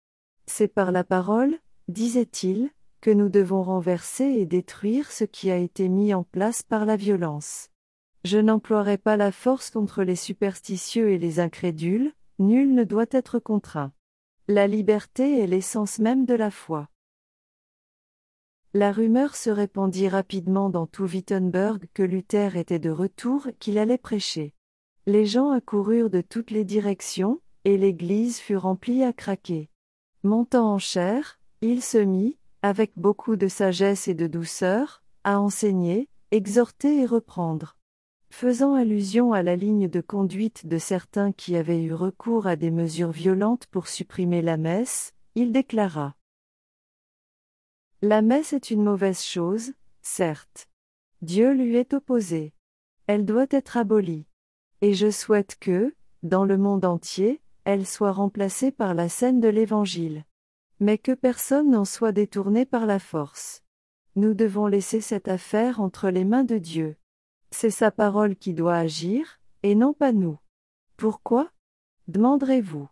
C'est 0.47 0.69
par 0.69 0.91
la 0.91 1.03
parole, 1.03 1.59
disait-il, 1.89 2.69
que 3.05 3.11
nous 3.11 3.29
devons 3.29 3.61
renverser 3.61 4.23
et 4.23 4.47
détruire 4.47 5.11
ce 5.11 5.25
qui 5.25 5.51
a 5.51 5.57
été 5.57 5.89
mis 5.89 6.15
en 6.15 6.23
place 6.23 6.63
par 6.63 6.85
la 6.85 6.95
violence. 6.95 7.69
Je 8.23 8.39
n'emploierai 8.39 8.97
pas 8.97 9.15
la 9.15 9.31
force 9.31 9.69
contre 9.69 10.01
les 10.01 10.15
superstitieux 10.15 11.11
et 11.11 11.19
les 11.19 11.39
incrédules, 11.39 12.13
nul 12.39 12.73
ne 12.73 12.83
doit 12.83 13.05
être 13.11 13.37
contraint. 13.37 13.93
La 14.47 14.65
liberté 14.65 15.39
est 15.39 15.45
l'essence 15.45 15.99
même 15.99 16.25
de 16.25 16.33
la 16.33 16.49
foi. 16.49 16.89
La 18.73 18.91
rumeur 18.91 19.35
se 19.35 19.51
répandit 19.51 20.07
rapidement 20.07 20.71
dans 20.71 20.87
tout 20.87 21.05
Wittenberg 21.05 21.87
que 21.93 22.01
Luther 22.01 22.57
était 22.57 22.79
de 22.79 22.89
retour, 22.89 23.49
qu'il 23.59 23.77
allait 23.77 23.99
prêcher. 23.99 24.55
Les 25.05 25.27
gens 25.27 25.51
accoururent 25.51 26.09
de 26.09 26.21
toutes 26.21 26.49
les 26.49 26.65
directions, 26.65 27.39
et 27.65 27.77
l'église 27.77 28.39
fut 28.39 28.57
remplie 28.57 29.03
à 29.03 29.13
craquer. 29.13 29.69
Montant 30.23 30.73
en 30.73 30.79
chair, 30.79 31.39
il 31.61 31.83
se 31.83 31.99
mit, 31.99 32.39
avec 32.65 32.93
beaucoup 32.95 33.35
de 33.35 33.47
sagesse 33.47 34.07
et 34.07 34.15
de 34.15 34.25
douceur, 34.25 35.03
à 35.23 35.39
enseigner, 35.39 36.09
exhorter 36.31 37.01
et 37.01 37.05
reprendre. 37.05 37.77
Faisant 38.31 38.73
allusion 38.73 39.33
à 39.33 39.43
la 39.43 39.55
ligne 39.55 39.87
de 39.87 40.01
conduite 40.01 40.65
de 40.65 40.79
certains 40.79 41.31
qui 41.31 41.55
avaient 41.57 41.83
eu 41.83 41.93
recours 41.93 42.47
à 42.47 42.55
des 42.55 42.71
mesures 42.71 43.11
violentes 43.11 43.67
pour 43.67 43.87
supprimer 43.87 44.41
la 44.41 44.57
messe, 44.57 45.13
il 45.35 45.51
déclara 45.51 46.15
La 48.01 48.23
messe 48.23 48.51
est 48.51 48.71
une 48.71 48.83
mauvaise 48.83 49.21
chose, 49.21 49.73
certes. 50.01 50.67
Dieu 51.21 51.53
lui 51.53 51.75
est 51.75 51.93
opposé. 51.93 52.51
Elle 53.05 53.25
doit 53.25 53.45
être 53.51 53.77
abolie. 53.77 54.25
Et 54.81 54.95
je 54.95 55.11
souhaite 55.11 55.57
que, 55.59 55.93
dans 56.23 56.45
le 56.45 56.57
monde 56.57 56.85
entier, 56.85 57.41
elle 57.63 57.85
soit 57.85 58.11
remplacée 58.11 58.71
par 58.71 58.95
la 58.95 59.07
scène 59.07 59.39
de 59.39 59.49
l'Évangile. 59.49 60.25
Mais 60.79 60.97
que 60.97 61.13
personne 61.13 61.71
n'en 61.71 61.85
soit 61.85 62.11
détourné 62.11 62.65
par 62.65 62.85
la 62.85 62.99
force. 62.99 63.63
Nous 64.15 64.33
devons 64.33 64.67
laisser 64.67 65.01
cette 65.01 65.27
affaire 65.27 65.79
entre 65.79 66.09
les 66.09 66.25
mains 66.25 66.43
de 66.43 66.57
Dieu. 66.57 66.97
C'est 67.51 67.69
sa 67.69 67.91
parole 67.91 68.35
qui 68.35 68.53
doit 68.53 68.75
agir, 68.75 69.39
et 69.63 69.75
non 69.75 69.93
pas 69.93 70.11
nous. 70.11 70.37
Pourquoi? 70.97 71.49
Demanderez-vous. 72.07 72.87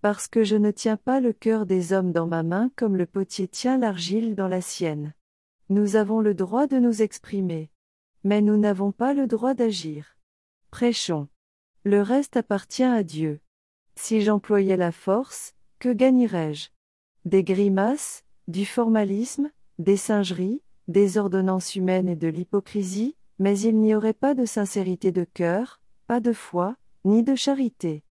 Parce 0.00 0.28
que 0.28 0.44
je 0.44 0.56
ne 0.56 0.70
tiens 0.70 0.96
pas 0.96 1.20
le 1.20 1.32
cœur 1.32 1.66
des 1.66 1.92
hommes 1.92 2.12
dans 2.12 2.26
ma 2.26 2.42
main 2.42 2.70
comme 2.76 2.96
le 2.96 3.06
potier 3.06 3.48
tient 3.48 3.78
l'argile 3.78 4.34
dans 4.34 4.48
la 4.48 4.60
sienne. 4.60 5.14
Nous 5.68 5.96
avons 5.96 6.20
le 6.20 6.34
droit 6.34 6.66
de 6.66 6.78
nous 6.78 7.02
exprimer. 7.02 7.70
Mais 8.24 8.40
nous 8.40 8.56
n'avons 8.56 8.92
pas 8.92 9.14
le 9.14 9.26
droit 9.26 9.54
d'agir. 9.54 10.16
Prêchons. 10.70 11.28
Le 11.84 12.02
reste 12.02 12.36
appartient 12.36 12.82
à 12.82 13.02
Dieu. 13.02 13.40
Si 13.94 14.20
j'employais 14.20 14.76
la 14.76 14.92
force, 14.92 15.54
que 15.78 15.92
gagnerais-je? 15.92 16.70
Des 17.26 17.44
grimaces, 17.44 18.24
du 18.48 18.64
formalisme, 18.64 19.50
des 19.78 19.98
singeries, 19.98 20.62
des 20.88 21.18
ordonnances 21.18 21.74
humaines 21.76 22.08
et 22.08 22.16
de 22.16 22.28
l'hypocrisie, 22.28 23.14
mais 23.38 23.58
il 23.58 23.78
n'y 23.78 23.94
aurait 23.94 24.14
pas 24.14 24.34
de 24.34 24.46
sincérité 24.46 25.12
de 25.12 25.24
cœur, 25.24 25.80
pas 26.06 26.20
de 26.20 26.32
foi, 26.32 26.76
ni 27.04 27.22
de 27.22 27.34
charité. 27.34 28.04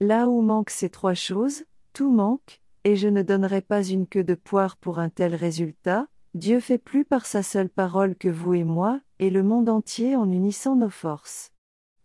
Là 0.00 0.28
où 0.28 0.42
manquent 0.42 0.70
ces 0.70 0.90
trois 0.90 1.14
choses, 1.14 1.64
tout 1.92 2.12
manque, 2.12 2.60
et 2.84 2.94
je 2.94 3.08
ne 3.08 3.22
donnerai 3.22 3.62
pas 3.62 3.82
une 3.82 4.06
queue 4.06 4.24
de 4.24 4.34
poire 4.34 4.76
pour 4.76 5.00
un 5.00 5.08
tel 5.08 5.34
résultat, 5.34 6.06
Dieu 6.34 6.60
fait 6.60 6.78
plus 6.78 7.04
par 7.04 7.26
sa 7.26 7.42
seule 7.42 7.68
parole 7.68 8.14
que 8.16 8.28
vous 8.28 8.54
et 8.54 8.64
moi, 8.64 9.00
et 9.18 9.30
le 9.30 9.42
monde 9.42 9.68
entier 9.68 10.16
en 10.16 10.30
unissant 10.30 10.76
nos 10.76 10.88
forces. 10.88 11.52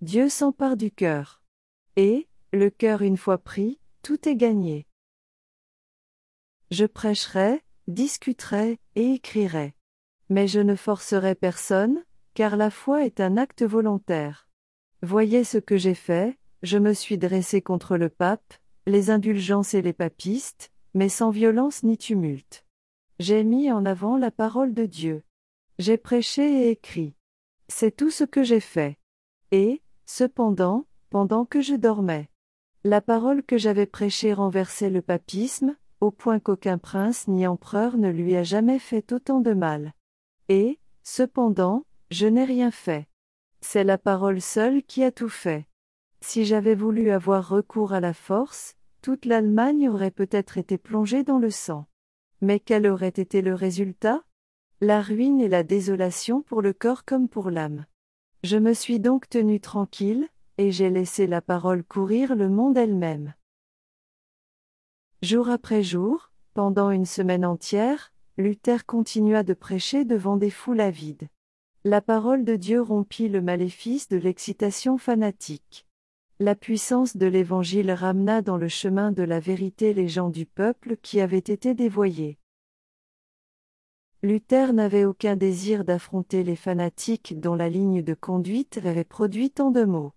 Dieu 0.01 0.27
s'empare 0.27 0.75
du 0.75 0.91
cœur. 0.91 1.41
Et, 1.95 2.27
le 2.51 2.69
cœur 2.69 3.03
une 3.03 3.17
fois 3.17 3.37
pris, 3.37 3.79
tout 4.01 4.27
est 4.27 4.35
gagné. 4.35 4.87
Je 6.69 6.85
prêcherai, 6.85 7.61
discuterai, 7.87 8.79
et 8.95 9.13
écrirai. 9.13 9.73
Mais 10.29 10.47
je 10.47 10.59
ne 10.59 10.75
forcerai 10.75 11.35
personne, 11.35 12.03
car 12.33 12.57
la 12.57 12.69
foi 12.69 13.05
est 13.05 13.21
un 13.21 13.37
acte 13.37 13.63
volontaire. 13.63 14.49
Voyez 15.01 15.43
ce 15.43 15.57
que 15.57 15.77
j'ai 15.77 15.93
fait, 15.93 16.37
je 16.63 16.77
me 16.77 16.93
suis 16.93 17.17
dressé 17.17 17.61
contre 17.61 17.97
le 17.97 18.09
pape, 18.09 18.53
les 18.85 19.09
indulgences 19.09 19.73
et 19.73 19.81
les 19.81 19.93
papistes, 19.93 20.71
mais 20.93 21.09
sans 21.09 21.29
violence 21.29 21.83
ni 21.83 21.97
tumulte. 21.97 22.65
J'ai 23.19 23.43
mis 23.43 23.71
en 23.71 23.85
avant 23.85 24.17
la 24.17 24.31
parole 24.31 24.73
de 24.73 24.85
Dieu. 24.85 25.23
J'ai 25.79 25.97
prêché 25.97 26.63
et 26.63 26.69
écrit. 26.71 27.15
C'est 27.69 27.95
tout 27.95 28.11
ce 28.11 28.23
que 28.23 28.43
j'ai 28.43 28.59
fait. 28.59 28.97
Et, 29.51 29.81
cependant, 30.05 30.87
pendant 31.09 31.45
que 31.45 31.61
je 31.61 31.75
dormais, 31.75 32.29
la 32.83 33.01
parole 33.01 33.43
que 33.43 33.57
j'avais 33.57 33.85
prêchée 33.85 34.33
renversait 34.33 34.89
le 34.89 35.01
papisme, 35.01 35.75
au 36.01 36.11
point 36.11 36.39
qu'aucun 36.39 36.77
prince 36.77 37.27
ni 37.27 37.47
empereur 37.47 37.97
ne 37.97 38.09
lui 38.09 38.35
a 38.35 38.43
jamais 38.43 38.79
fait 38.79 39.11
autant 39.11 39.39
de 39.39 39.53
mal. 39.53 39.93
Et, 40.49 40.79
cependant, 41.03 41.85
je 42.11 42.27
n'ai 42.27 42.45
rien 42.45 42.71
fait. 42.71 43.07
C'est 43.61 43.83
la 43.83 43.97
parole 43.97 44.41
seule 44.41 44.83
qui 44.83 45.03
a 45.03 45.11
tout 45.11 45.29
fait. 45.29 45.67
Si 46.21 46.45
j'avais 46.45 46.75
voulu 46.75 47.11
avoir 47.11 47.49
recours 47.49 47.93
à 47.93 47.99
la 47.99 48.13
force, 48.13 48.75
toute 49.01 49.25
l'Allemagne 49.25 49.89
aurait 49.89 50.11
peut-être 50.11 50.57
été 50.57 50.77
plongée 50.77 51.23
dans 51.23 51.39
le 51.39 51.49
sang. 51.49 51.85
Mais 52.41 52.59
quel 52.59 52.87
aurait 52.87 53.07
été 53.07 53.41
le 53.41 53.53
résultat? 53.53 54.23
La 54.79 55.01
ruine 55.01 55.39
et 55.39 55.49
la 55.49 55.63
désolation 55.63 56.41
pour 56.41 56.61
le 56.61 56.73
corps 56.73 57.03
comme 57.03 57.27
pour 57.27 57.49
l'âme. 57.49 57.85
Je 58.43 58.57
me 58.57 58.73
suis 58.73 58.99
donc 58.99 59.27
tenu 59.27 59.59
tranquille, 59.59 60.27
et 60.59 60.71
j'ai 60.71 60.89
laissé 60.89 61.25
la 61.25 61.41
parole 61.41 61.83
courir 61.83 62.35
le 62.35 62.49
monde 62.49 62.77
elle-même. 62.77 63.33
Jour 65.23 65.49
après 65.49 65.81
jour, 65.81 66.29
pendant 66.53 66.91
une 66.91 67.07
semaine 67.07 67.43
entière, 67.43 68.13
Luther 68.37 68.85
continua 68.85 69.41
de 69.41 69.55
prêcher 69.55 70.05
devant 70.05 70.37
des 70.37 70.51
foules 70.51 70.79
avides. 70.79 71.27
La 71.83 72.01
parole 72.01 72.45
de 72.45 72.55
Dieu 72.55 72.83
rompit 72.83 73.27
le 73.27 73.41
maléfice 73.41 74.09
de 74.09 74.17
l'excitation 74.17 74.99
fanatique. 74.99 75.87
La 76.39 76.53
puissance 76.53 77.17
de 77.17 77.25
l'Évangile 77.25 77.89
ramena 77.89 78.43
dans 78.43 78.57
le 78.57 78.67
chemin 78.67 79.11
de 79.11 79.23
la 79.23 79.39
vérité 79.39 79.95
les 79.95 80.07
gens 80.07 80.29
du 80.29 80.45
peuple 80.45 80.97
qui 80.97 81.19
avaient 81.19 81.39
été 81.39 81.73
dévoyés. 81.73 82.37
Luther 84.21 84.71
n'avait 84.71 85.05
aucun 85.05 85.35
désir 85.35 85.83
d'affronter 85.83 86.43
les 86.43 86.55
fanatiques 86.55 87.39
dont 87.39 87.55
la 87.55 87.69
ligne 87.69 88.03
de 88.03 88.13
conduite 88.13 88.79
avait 88.85 89.03
produit 89.03 89.49
tant 89.49 89.71
de 89.71 89.83
maux. 89.83 90.13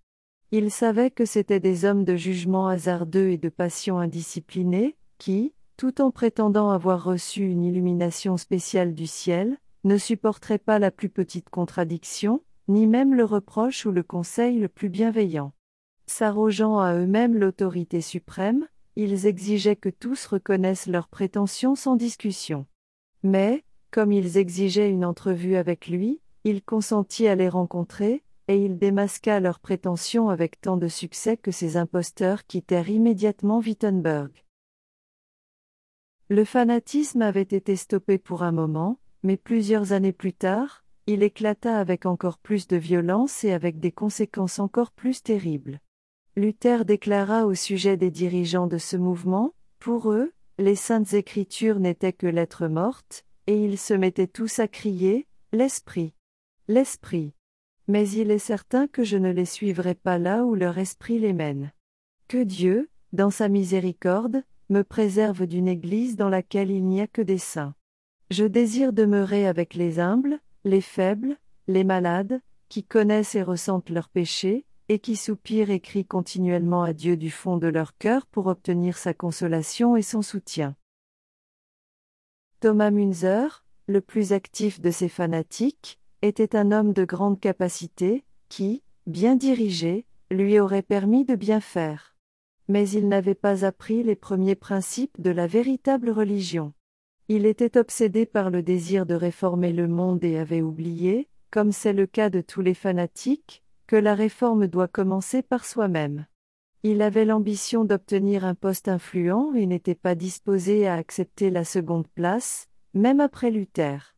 Il 0.53 0.73
savait 0.73 1.13
que 1.13 1.25
c'étaient 1.25 1.61
des 1.61 1.85
hommes 1.85 2.05
de 2.05 2.17
jugement 2.17 2.67
hasardeux 2.67 3.29
et 3.31 3.39
de 3.39 3.49
passion 3.49 3.99
indisciplinée, 3.99 4.97
qui, 5.19 5.55
tout 5.77 6.01
en 6.01 6.11
prétendant 6.11 6.71
avoir 6.71 7.05
reçu 7.05 7.49
une 7.49 7.63
illumination 7.63 8.37
spéciale 8.37 8.93
du 8.93 9.07
ciel, 9.07 9.59
ne 9.85 9.97
supporteraient 9.97 10.59
pas 10.59 10.81
la 10.81 10.91
plus 10.91 11.09
petite 11.09 11.51
contradiction, 11.51 12.43
ni 12.67 12.89
même 12.89 13.15
le 13.15 13.25
reproche 13.25 13.87
ou 13.87 13.93
le 13.93 14.03
conseil 14.03 14.59
le 14.59 14.69
plus 14.69 14.89
bienveillant. 14.89 15.53
S'arrogeant 16.07 16.81
à 16.81 16.95
eux-mêmes 16.95 17.39
l'autorité 17.39 18.01
suprême, 18.01 18.67
ils 18.97 19.27
exigeaient 19.27 19.77
que 19.77 19.89
tous 19.89 20.27
reconnaissent 20.27 20.89
leurs 20.89 21.09
prétentions 21.09 21.77
sans 21.77 21.95
discussion. 21.95 22.67
Mais, 23.23 23.63
comme 23.93 24.11
ils 24.11 24.37
exigeaient 24.37 24.91
une 24.91 25.05
entrevue 25.05 25.55
avec 25.55 25.87
lui, 25.87 26.21
il 26.43 26.63
consentit 26.63 27.29
à 27.29 27.37
les 27.37 27.49
rencontrer, 27.49 28.25
et 28.51 28.65
il 28.65 28.79
démasqua 28.79 29.39
leurs 29.39 29.61
prétentions 29.61 30.29
avec 30.29 30.61
tant 30.61 30.77
de 30.77 30.89
succès 30.89 31.37
que 31.37 31.53
ces 31.53 31.77
imposteurs 31.77 32.45
quittèrent 32.49 32.91
immédiatement 32.91 33.61
Wittenberg. 33.61 34.33
Le 36.29 36.45
fanatisme 36.45 37.23
avait 37.23 37.43
été 37.43 37.77
stoppé 37.77 38.19
pour 38.19 38.43
un 38.43 38.51
moment, 38.51 38.99
mais 39.23 39.37
plusieurs 39.37 39.93
années 39.93 40.13
plus 40.13 40.33
tard, 40.33 40.85
il 41.07 41.23
éclata 41.23 41.79
avec 41.79 42.07
encore 42.07 42.39
plus 42.39 42.67
de 42.67 42.77
violence 42.77 43.45
et 43.45 43.53
avec 43.53 43.79
des 43.79 43.93
conséquences 43.93 44.59
encore 44.59 44.91
plus 44.91 45.23
terribles. 45.23 45.79
Luther 46.35 46.85
déclara 46.85 47.47
au 47.47 47.55
sujet 47.55 47.97
des 47.97 48.11
dirigeants 48.11 48.67
de 48.67 48.79
ce 48.79 48.97
mouvement, 48.97 49.55
pour 49.79 50.11
eux, 50.11 50.33
les 50.59 50.75
saintes 50.75 51.15
écritures 51.15 51.79
n'étaient 51.79 52.13
que 52.13 52.27
lettres 52.27 52.67
mortes, 52.67 53.25
et 53.47 53.65
ils 53.65 53.79
se 53.79 53.95
mettaient 53.95 54.27
tous 54.27 54.59
à 54.59 54.67
crier, 54.67 55.29
L'Esprit. 55.53 56.15
L'Esprit 56.67 57.33
mais 57.91 58.09
il 58.09 58.31
est 58.31 58.39
certain 58.39 58.87
que 58.87 59.03
je 59.03 59.17
ne 59.17 59.33
les 59.33 59.45
suivrai 59.45 59.97
pas 59.97 60.17
là 60.17 60.45
où 60.45 60.55
leur 60.55 60.79
esprit 60.79 61.19
les 61.19 61.33
mène. 61.33 61.73
Que 62.29 62.41
Dieu, 62.43 62.89
dans 63.13 63.31
sa 63.31 63.49
miséricorde, 63.49 64.45
me 64.69 64.85
préserve 64.85 65.45
d'une 65.47 65.67
Église 65.67 66.15
dans 66.15 66.29
laquelle 66.29 66.71
il 66.71 66.87
n'y 66.87 67.01
a 67.01 67.09
que 67.09 67.21
des 67.21 67.39
saints. 67.39 67.75
Je 68.31 68.45
désire 68.45 68.93
demeurer 68.93 69.49
avec 69.49 69.75
les 69.75 69.99
humbles, 69.99 70.39
les 70.65 70.81
faibles, 70.81 71.37
les 71.67 71.83
malades, 71.83 72.41
qui 72.69 72.85
connaissent 72.85 73.35
et 73.35 73.43
ressentent 73.43 73.91
leurs 73.91 74.09
péchés, 74.09 74.65
et 74.89 75.01
qui 75.01 75.17
soupirent 75.17 75.71
et 75.71 75.81
crient 75.81 76.07
continuellement 76.07 76.85
à 76.85 76.93
Dieu 76.93 77.17
du 77.17 77.33
fond 77.33 77.57
de 77.57 77.67
leur 77.67 77.99
cœur 77.99 78.25
pour 78.27 78.47
obtenir 78.47 78.99
sa 78.99 79.15
consolation 79.15 79.97
et 79.97 80.03
son 80.03 80.23
soutien. 80.23 80.77
Thomas 82.61 82.93
Munzer, 82.93 83.65
le 83.89 84.01
plus 84.01 84.33
actif 84.33 84.81
de 84.81 84.93
ces 84.93 85.09
fanatiques, 85.09 86.00
était 86.23 86.57
un 86.57 86.73
homme 86.73 86.93
de 86.93 87.05
grande 87.05 87.41
capacité, 87.41 88.25
qui, 88.49 88.83
bien 89.07 89.37
dirigé, 89.37 90.07
lui 90.31 90.61
aurait 90.61 90.83
permis 90.83 91.25
de 91.25 91.35
bien 91.35 91.61
faire. 91.61 92.15
Mais 92.69 92.89
il 92.89 93.09
n'avait 93.09 93.35
pas 93.35 93.65
appris 93.65 94.03
les 94.03 94.17
premiers 94.17 94.55
principes 94.55 95.21
de 95.21 95.31
la 95.31 95.47
véritable 95.47 96.11
religion. 96.11 96.73
Il 97.29 97.47
était 97.47 97.79
obsédé 97.79 98.27
par 98.27 98.51
le 98.51 98.63
désir 98.63 99.07
de 99.07 99.15
réformer 99.15 99.73
le 99.73 99.89
monde 99.89 100.23
et 100.25 100.39
avait 100.39 100.63
oublié, 100.63 101.29
comme 101.51 101.73
c'est 101.73 101.93
le 101.93 102.07
cas 102.07 102.31
de 102.31 102.41
tous 102.41 102.61
les 102.61 102.75
fanatiques, 102.75 103.63
que 103.87 103.97
la 103.97 104.15
réforme 104.15 104.67
doit 104.67 104.89
commencer 104.89 105.43
par 105.43 105.65
soi-même. 105.65 106.27
Il 106.83 107.03
avait 107.03 107.25
l'ambition 107.25 107.85
d'obtenir 107.85 108.45
un 108.45 108.55
poste 108.55 108.89
influent 108.89 109.53
et 109.55 109.67
n'était 109.67 109.95
pas 109.95 110.15
disposé 110.15 110.87
à 110.87 110.95
accepter 110.95 111.51
la 111.51 111.65
seconde 111.65 112.07
place, 112.09 112.69
même 112.95 113.21
après 113.21 113.51
Luther. 113.51 114.15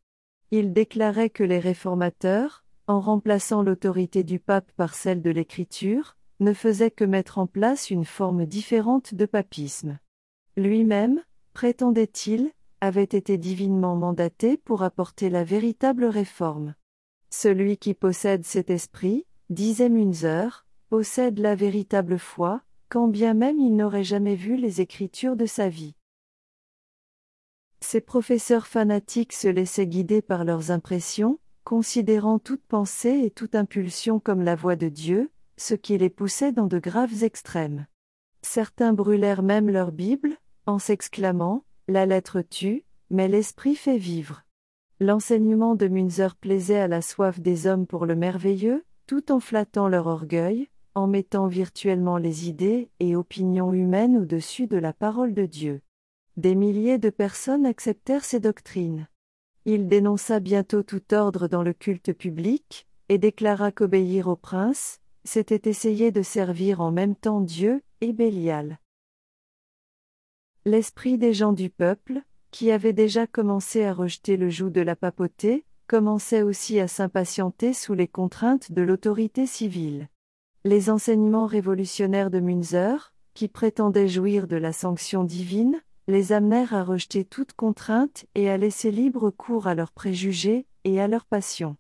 Il 0.55 0.75
déclarait 0.75 1.31
que 1.31 1.43
les 1.43 1.59
réformateurs, 1.59 2.63
en 2.87 3.01
remplaçant 3.01 3.63
l'autorité 3.63 4.23
du 4.23 4.39
pape 4.39 4.71
par 4.73 4.95
celle 4.95 5.23
de 5.23 5.31
l'écriture, 5.31 6.19
ne 6.41 6.53
faisaient 6.53 6.91
que 6.91 7.05
mettre 7.05 7.39
en 7.39 7.47
place 7.47 7.89
une 7.89 8.05
forme 8.05 8.45
différente 8.45 9.15
de 9.15 9.25
papisme. 9.25 9.99
Lui-même, 10.59 11.23
prétendait-il, 11.55 12.53
avait 12.83 13.03
été 13.03 13.39
divinement 13.39 13.97
mandaté 13.97 14.59
pour 14.59 14.83
apporter 14.83 15.31
la 15.31 15.43
véritable 15.43 16.05
réforme. 16.05 16.75
Celui 17.31 17.79
qui 17.79 17.95
possède 17.95 18.45
cet 18.45 18.69
esprit, 18.69 19.25
disait 19.49 19.89
Münzer, 19.89 20.67
possède 20.91 21.39
la 21.39 21.55
véritable 21.55 22.19
foi, 22.19 22.61
quand 22.91 23.09
bien 23.09 23.33
même 23.33 23.59
il 23.59 23.75
n'aurait 23.75 24.05
jamais 24.05 24.35
vu 24.35 24.57
les 24.57 24.83
Écritures 24.83 25.37
de 25.37 25.47
sa 25.47 25.71
vie. 25.71 25.95
Ces 27.83 28.01
professeurs 28.01 28.69
fanatiques 28.69 29.33
se 29.33 29.49
laissaient 29.49 29.89
guider 29.89 30.23
par 30.23 30.45
leurs 30.45 30.71
impressions, 30.71 31.41
considérant 31.65 32.39
toute 32.39 32.63
pensée 32.63 33.23
et 33.25 33.31
toute 33.31 33.57
impulsion 33.57 34.21
comme 34.21 34.43
la 34.43 34.55
voix 34.55 34.77
de 34.77 34.89
Dieu, 34.89 35.33
ce 35.57 35.75
qui 35.75 35.99
les 35.99 36.09
poussait 36.09 36.53
dans 36.53 36.69
de 36.69 36.79
graves 36.79 37.25
extrêmes. 37.25 37.87
Certains 38.41 38.93
brûlèrent 38.93 39.43
même 39.43 39.69
leur 39.69 39.91
Bible, 39.91 40.37
en 40.65 40.79
s'exclamant 40.79 41.65
La 41.89 42.07
lettre 42.07 42.41
tue, 42.41 42.85
mais 43.11 43.27
l'esprit 43.27 43.75
fait 43.75 43.99
vivre. 43.99 44.45
L'enseignement 45.01 45.75
de 45.75 45.89
Münzer 45.89 46.37
plaisait 46.37 46.79
à 46.79 46.89
la 46.89 47.03
soif 47.03 47.41
des 47.41 47.67
hommes 47.67 47.89
pour 47.89 48.07
le 48.07 48.15
merveilleux, 48.15 48.85
tout 49.09 49.33
en 49.33 49.41
flattant 49.41 49.89
leur 49.89 50.07
orgueil, 50.07 50.69
en 50.95 51.09
mettant 51.09 51.49
virtuellement 51.49 52.17
les 52.17 52.49
idées 52.49 52.91
et 53.01 53.17
opinions 53.17 53.73
humaines 53.73 54.19
au-dessus 54.19 54.69
de 54.69 54.77
la 54.77 54.93
parole 54.93 55.35
de 55.35 55.47
Dieu. 55.47 55.83
Des 56.37 56.55
milliers 56.55 56.99
de 56.99 57.11
personnes 57.11 57.67
acceptèrent 57.67 58.25
ces 58.25 58.41
doctrines. 58.41 59.07
Il 59.67 59.87
dénonça 59.87 60.41
bientôt 60.41 60.83
tout 60.83 61.13
ordre 61.13 61.47
dans 61.47 61.63
le 61.63 61.75
culte 61.75 62.13
public, 62.15 62.87
et 63.11 63.19
déclara 63.19 63.71
qu'obéir 63.71 64.29
au 64.29 64.37
prince, 64.37 65.01
c'était 65.25 65.69
essayer 65.69 66.11
de 66.11 66.23
servir 66.23 66.81
en 66.81 66.91
même 66.91 67.15
temps 67.15 67.43
Dieu 67.43 67.83
et 68.01 68.15
Bélial. 68.15 68.79
L'esprit 70.65 71.19
des 71.19 71.35
gens 71.35 71.53
du 71.53 71.69
peuple, 71.69 72.23
qui 72.51 72.71
avait 72.71 72.95
déjà 72.95 73.27
commencé 73.27 73.85
à 73.85 73.93
rejeter 73.93 74.39
le 74.39 74.49
joug 74.49 74.71
de 74.71 74.81
la 74.81 74.97
papauté, 74.97 75.67
commençait 75.87 76.43
aussi 76.43 76.81
à 76.81 76.89
s'impatienter 76.89 77.75
sous 77.75 77.93
les 77.93 78.09
contraintes 78.09 78.73
de 78.73 78.81
l'autorité 78.81 79.47
civile. 79.47 80.09
Les 80.65 80.89
enseignements 80.89 81.47
révolutionnaires 81.47 82.31
de 82.31 82.41
Münzer, 82.41 83.13
qui 83.35 83.49
prétendaient 83.49 84.09
jouir 84.09 84.47
de 84.47 84.57
la 84.57 84.73
sanction 84.73 85.25
divine, 85.25 85.83
les 86.09 86.33
amenèrent 86.33 86.75
à 86.75 86.85
rejeter 86.85 87.25
toute 87.25 87.53
contrainte 87.53 88.27
et 88.35 88.51
à 88.51 88.57
laisser 88.57 88.91
libre 88.91 89.31
cours 89.31 89.67
à 89.67 89.75
leurs 89.75 89.93
préjugés 89.93 90.67
et 90.85 91.01
à 91.01 91.09
leurs 91.09 91.27
passions. 91.27 91.77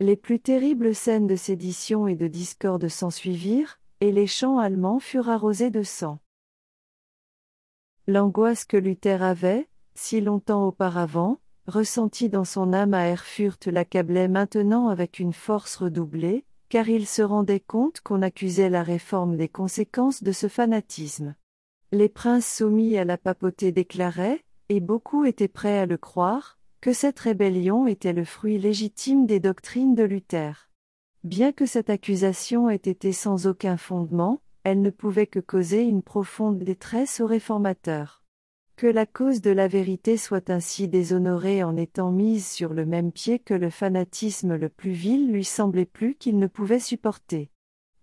Les 0.00 0.16
plus 0.16 0.40
terribles 0.40 0.94
scènes 0.94 1.26
de 1.26 1.36
sédition 1.36 2.06
et 2.06 2.14
de 2.14 2.28
discorde 2.28 2.88
s'ensuivirent, 2.88 3.80
et 4.00 4.12
les 4.12 4.28
champs 4.28 4.58
allemands 4.58 5.00
furent 5.00 5.28
arrosés 5.28 5.70
de 5.70 5.82
sang. 5.82 6.20
L'angoisse 8.06 8.64
que 8.64 8.76
Luther 8.76 9.22
avait, 9.22 9.68
si 9.94 10.20
longtemps 10.20 10.66
auparavant, 10.66 11.40
ressentie 11.66 12.28
dans 12.28 12.44
son 12.44 12.72
âme 12.72 12.94
à 12.94 13.06
Erfurt 13.06 13.66
l'accablait 13.66 14.28
maintenant 14.28 14.88
avec 14.88 15.18
une 15.18 15.32
force 15.32 15.76
redoublée, 15.76 16.44
car 16.68 16.88
il 16.88 17.06
se 17.06 17.22
rendait 17.22 17.60
compte 17.60 18.00
qu'on 18.00 18.22
accusait 18.22 18.70
la 18.70 18.82
réforme 18.82 19.36
des 19.36 19.48
conséquences 19.48 20.22
de 20.22 20.32
ce 20.32 20.48
fanatisme. 20.48 21.34
Les 21.90 22.10
princes 22.10 22.46
soumis 22.46 22.98
à 22.98 23.04
la 23.04 23.16
papauté 23.16 23.72
déclaraient, 23.72 24.44
et 24.68 24.80
beaucoup 24.80 25.24
étaient 25.24 25.48
prêts 25.48 25.78
à 25.78 25.86
le 25.86 25.96
croire, 25.96 26.58
que 26.82 26.92
cette 26.92 27.18
rébellion 27.18 27.86
était 27.86 28.12
le 28.12 28.24
fruit 28.24 28.58
légitime 28.58 29.24
des 29.24 29.40
doctrines 29.40 29.94
de 29.94 30.02
Luther. 30.02 30.68
Bien 31.24 31.50
que 31.50 31.64
cette 31.64 31.88
accusation 31.88 32.68
ait 32.68 32.76
été 32.76 33.12
sans 33.12 33.46
aucun 33.46 33.78
fondement, 33.78 34.42
elle 34.64 34.82
ne 34.82 34.90
pouvait 34.90 35.26
que 35.26 35.40
causer 35.40 35.82
une 35.82 36.02
profonde 36.02 36.58
détresse 36.58 37.20
aux 37.20 37.26
réformateurs. 37.26 38.22
Que 38.76 38.86
la 38.86 39.06
cause 39.06 39.40
de 39.40 39.50
la 39.50 39.66
vérité 39.66 40.18
soit 40.18 40.50
ainsi 40.50 40.88
déshonorée 40.88 41.64
en 41.64 41.74
étant 41.74 42.12
mise 42.12 42.46
sur 42.46 42.74
le 42.74 42.84
même 42.84 43.12
pied 43.12 43.38
que 43.38 43.54
le 43.54 43.70
fanatisme 43.70 44.56
le 44.56 44.68
plus 44.68 44.92
vil 44.92 45.32
lui 45.32 45.44
semblait 45.44 45.86
plus 45.86 46.16
qu'il 46.16 46.38
ne 46.38 46.46
pouvait 46.48 46.80
supporter. 46.80 47.50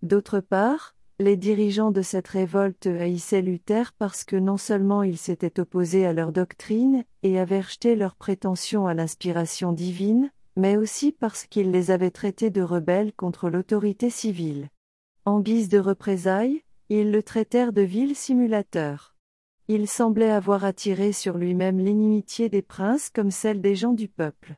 D'autre 0.01 0.39
part, 0.39 0.94
les 1.19 1.37
dirigeants 1.37 1.91
de 1.91 2.01
cette 2.01 2.27
révolte 2.27 2.87
haïssaient 2.87 3.41
Luther 3.41 3.93
parce 3.93 4.25
que 4.25 4.35
non 4.35 4.57
seulement 4.57 5.01
il 5.01 5.17
s'était 5.17 5.59
opposé 5.61 6.05
à 6.05 6.11
leur 6.11 6.33
doctrine 6.33 7.05
et 7.23 7.39
avait 7.39 7.61
rejeté 7.61 7.95
leurs 7.95 8.15
prétentions 8.15 8.85
à 8.85 8.93
l'inspiration 8.93 9.71
divine, 9.71 10.29
mais 10.57 10.75
aussi 10.75 11.13
parce 11.13 11.45
qu'il 11.45 11.71
les 11.71 11.91
avait 11.91 12.11
traités 12.11 12.49
de 12.49 12.61
rebelles 12.61 13.13
contre 13.13 13.49
l'autorité 13.49 14.09
civile. 14.09 14.69
En 15.23 15.39
guise 15.39 15.69
de 15.69 15.79
représailles, 15.79 16.63
ils 16.89 17.11
le 17.11 17.23
traitèrent 17.23 17.73
de 17.73 17.81
vil 17.81 18.15
simulateur. 18.15 19.15
Il 19.67 19.87
semblait 19.87 20.29
avoir 20.29 20.65
attiré 20.65 21.13
sur 21.13 21.37
lui-même 21.37 21.79
l'inimitié 21.79 22.49
des 22.49 22.61
princes 22.61 23.09
comme 23.09 23.31
celle 23.31 23.61
des 23.61 23.75
gens 23.75 23.93
du 23.93 24.07
peuple. 24.07 24.55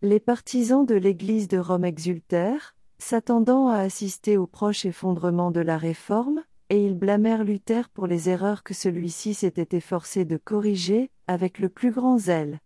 Les 0.00 0.20
partisans 0.20 0.86
de 0.86 0.94
l'Église 0.94 1.46
de 1.46 1.58
Rome 1.58 1.84
exultèrent, 1.84 2.74
s'attendant 3.00 3.68
à 3.68 3.78
assister 3.78 4.36
au 4.36 4.46
proche 4.46 4.84
effondrement 4.84 5.50
de 5.50 5.60
la 5.60 5.78
réforme, 5.78 6.42
et 6.68 6.84
ils 6.84 6.94
blâmèrent 6.94 7.44
Luther 7.44 7.88
pour 7.88 8.06
les 8.06 8.28
erreurs 8.28 8.62
que 8.62 8.74
celui-ci 8.74 9.34
s'était 9.34 9.76
efforcé 9.76 10.24
de 10.24 10.36
corriger, 10.36 11.10
avec 11.26 11.58
le 11.58 11.68
plus 11.68 11.90
grand 11.90 12.18
zèle. 12.18 12.60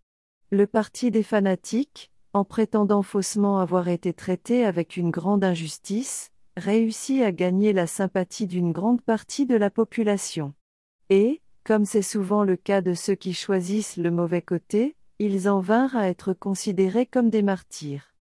Le 0.51 0.67
parti 0.67 1.09
des 1.09 1.23
fanatiques, 1.23 2.11
en 2.33 2.43
prétendant 2.43 3.01
faussement 3.01 3.59
avoir 3.59 3.87
été 3.87 4.13
traité 4.13 4.65
avec 4.65 4.97
une 4.97 5.09
grande 5.09 5.43
injustice, 5.43 6.31
réussit 6.57 7.21
à 7.23 7.31
gagner 7.31 7.73
la 7.73 7.87
sympathie 7.87 8.45
d'une 8.45 8.71
grande 8.71 9.01
partie 9.01 9.45
de 9.45 9.55
la 9.55 9.69
population. 9.69 10.53
Et, 11.09 11.41
comme 11.63 11.85
c'est 11.85 12.01
souvent 12.01 12.43
le 12.43 12.57
cas 12.57 12.81
de 12.81 12.93
ceux 12.93 13.15
qui 13.15 13.33
choisissent 13.33 13.97
le 13.97 14.11
mauvais 14.11 14.41
côté, 14.41 14.95
ils 15.17 15.49
en 15.49 15.59
vinrent 15.59 15.95
à 15.95 16.09
être 16.09 16.33
considérés 16.33 17.05
comme 17.05 17.29
des 17.29 17.41
martyrs. 17.41 18.13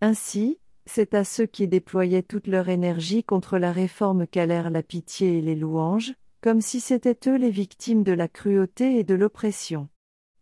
Ainsi, 0.00 0.58
c'est 0.88 1.12
à 1.12 1.22
ceux 1.22 1.44
qui 1.44 1.68
déployaient 1.68 2.22
toute 2.22 2.46
leur 2.46 2.70
énergie 2.70 3.22
contre 3.22 3.58
la 3.58 3.72
réforme 3.72 4.26
qu'allèrent 4.26 4.70
la 4.70 4.82
pitié 4.82 5.38
et 5.38 5.40
les 5.42 5.54
louanges, 5.54 6.14
comme 6.40 6.62
si 6.62 6.80
c'étaient 6.80 7.18
eux 7.28 7.36
les 7.36 7.50
victimes 7.50 8.02
de 8.04 8.12
la 8.12 8.26
cruauté 8.26 8.98
et 8.98 9.04
de 9.04 9.14
l'oppression. 9.14 9.88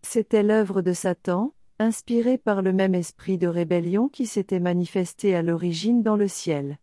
C'était 0.02 0.44
l'œuvre 0.44 0.82
de 0.82 0.92
Satan, 0.92 1.52
inspiré 1.80 2.38
par 2.38 2.62
le 2.62 2.72
même 2.72 2.94
esprit 2.94 3.38
de 3.38 3.48
rébellion 3.48 4.08
qui 4.08 4.24
s'était 4.26 4.60
manifesté 4.60 5.34
à 5.34 5.42
l'origine 5.42 6.04
dans 6.04 6.16
le 6.16 6.28
ciel. 6.28 6.78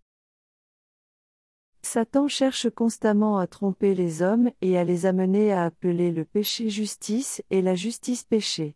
Satan 1.81 2.27
cherche 2.27 2.69
constamment 2.69 3.37
à 3.37 3.47
tromper 3.47 3.95
les 3.95 4.21
hommes 4.21 4.51
et 4.61 4.77
à 4.77 4.83
les 4.83 5.05
amener 5.05 5.53
à 5.53 5.63
appeler 5.63 6.11
le 6.11 6.25
péché 6.25 6.69
justice 6.69 7.41
et 7.49 7.61
la 7.61 7.75
justice 7.75 8.23
péché. 8.23 8.75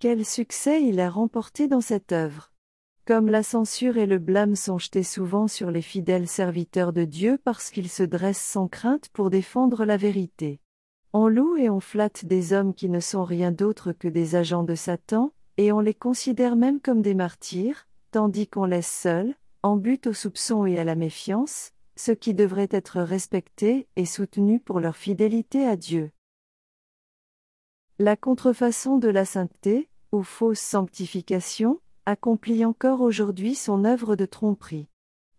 Quel 0.00 0.24
succès 0.24 0.82
il 0.82 0.98
a 0.98 1.08
remporté 1.08 1.68
dans 1.68 1.80
cette 1.80 2.12
œuvre. 2.12 2.53
Comme 3.06 3.28
la 3.28 3.42
censure 3.42 3.98
et 3.98 4.06
le 4.06 4.18
blâme 4.18 4.56
sont 4.56 4.78
jetés 4.78 5.02
souvent 5.02 5.46
sur 5.46 5.70
les 5.70 5.82
fidèles 5.82 6.26
serviteurs 6.26 6.94
de 6.94 7.04
Dieu 7.04 7.38
parce 7.44 7.70
qu'ils 7.70 7.90
se 7.90 8.02
dressent 8.02 8.40
sans 8.40 8.66
crainte 8.66 9.10
pour 9.10 9.28
défendre 9.28 9.84
la 9.84 9.98
vérité. 9.98 10.58
On 11.12 11.28
loue 11.28 11.58
et 11.58 11.68
on 11.68 11.80
flatte 11.80 12.24
des 12.24 12.54
hommes 12.54 12.72
qui 12.72 12.88
ne 12.88 13.00
sont 13.00 13.22
rien 13.22 13.52
d'autre 13.52 13.92
que 13.92 14.08
des 14.08 14.36
agents 14.36 14.62
de 14.62 14.74
Satan, 14.74 15.34
et 15.58 15.70
on 15.70 15.80
les 15.80 15.92
considère 15.92 16.56
même 16.56 16.80
comme 16.80 17.02
des 17.02 17.14
martyrs, 17.14 17.86
tandis 18.10 18.48
qu'on 18.48 18.64
laisse 18.64 18.90
seuls, 18.90 19.34
en 19.62 19.76
but 19.76 20.06
au 20.06 20.14
soupçon 20.14 20.64
et 20.64 20.78
à 20.78 20.84
la 20.84 20.94
méfiance, 20.94 21.72
ceux 21.96 22.14
qui 22.14 22.32
devraient 22.32 22.68
être 22.70 23.02
respectés 23.02 23.86
et 23.96 24.06
soutenus 24.06 24.62
pour 24.64 24.80
leur 24.80 24.96
fidélité 24.96 25.66
à 25.66 25.76
Dieu. 25.76 26.10
La 27.98 28.16
contrefaçon 28.16 28.96
de 28.96 29.08
la 29.08 29.26
sainteté, 29.26 29.90
ou 30.10 30.22
fausse 30.22 30.60
sanctification, 30.60 31.80
accomplit 32.06 32.64
encore 32.64 33.00
aujourd'hui 33.00 33.54
son 33.54 33.84
œuvre 33.84 34.16
de 34.16 34.26
tromperie. 34.26 34.88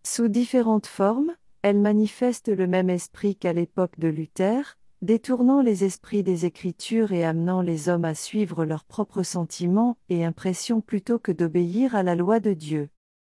Sous 0.02 0.28
différentes 0.28 0.86
formes, 0.86 1.32
elle 1.62 1.78
manifeste 1.80 2.48
le 2.48 2.66
même 2.66 2.90
esprit 2.90 3.36
qu'à 3.36 3.52
l'époque 3.52 3.98
de 3.98 4.08
Luther, 4.08 4.78
détournant 5.02 5.60
les 5.60 5.84
esprits 5.84 6.22
des 6.22 6.46
Écritures 6.46 7.12
et 7.12 7.24
amenant 7.24 7.60
les 7.60 7.88
hommes 7.88 8.04
à 8.04 8.14
suivre 8.14 8.64
leurs 8.64 8.84
propres 8.84 9.22
sentiments 9.22 9.96
et 10.08 10.24
impressions 10.24 10.80
plutôt 10.80 11.18
que 11.18 11.32
d'obéir 11.32 11.94
à 11.94 12.02
la 12.02 12.14
loi 12.14 12.40
de 12.40 12.52
Dieu. 12.52 12.88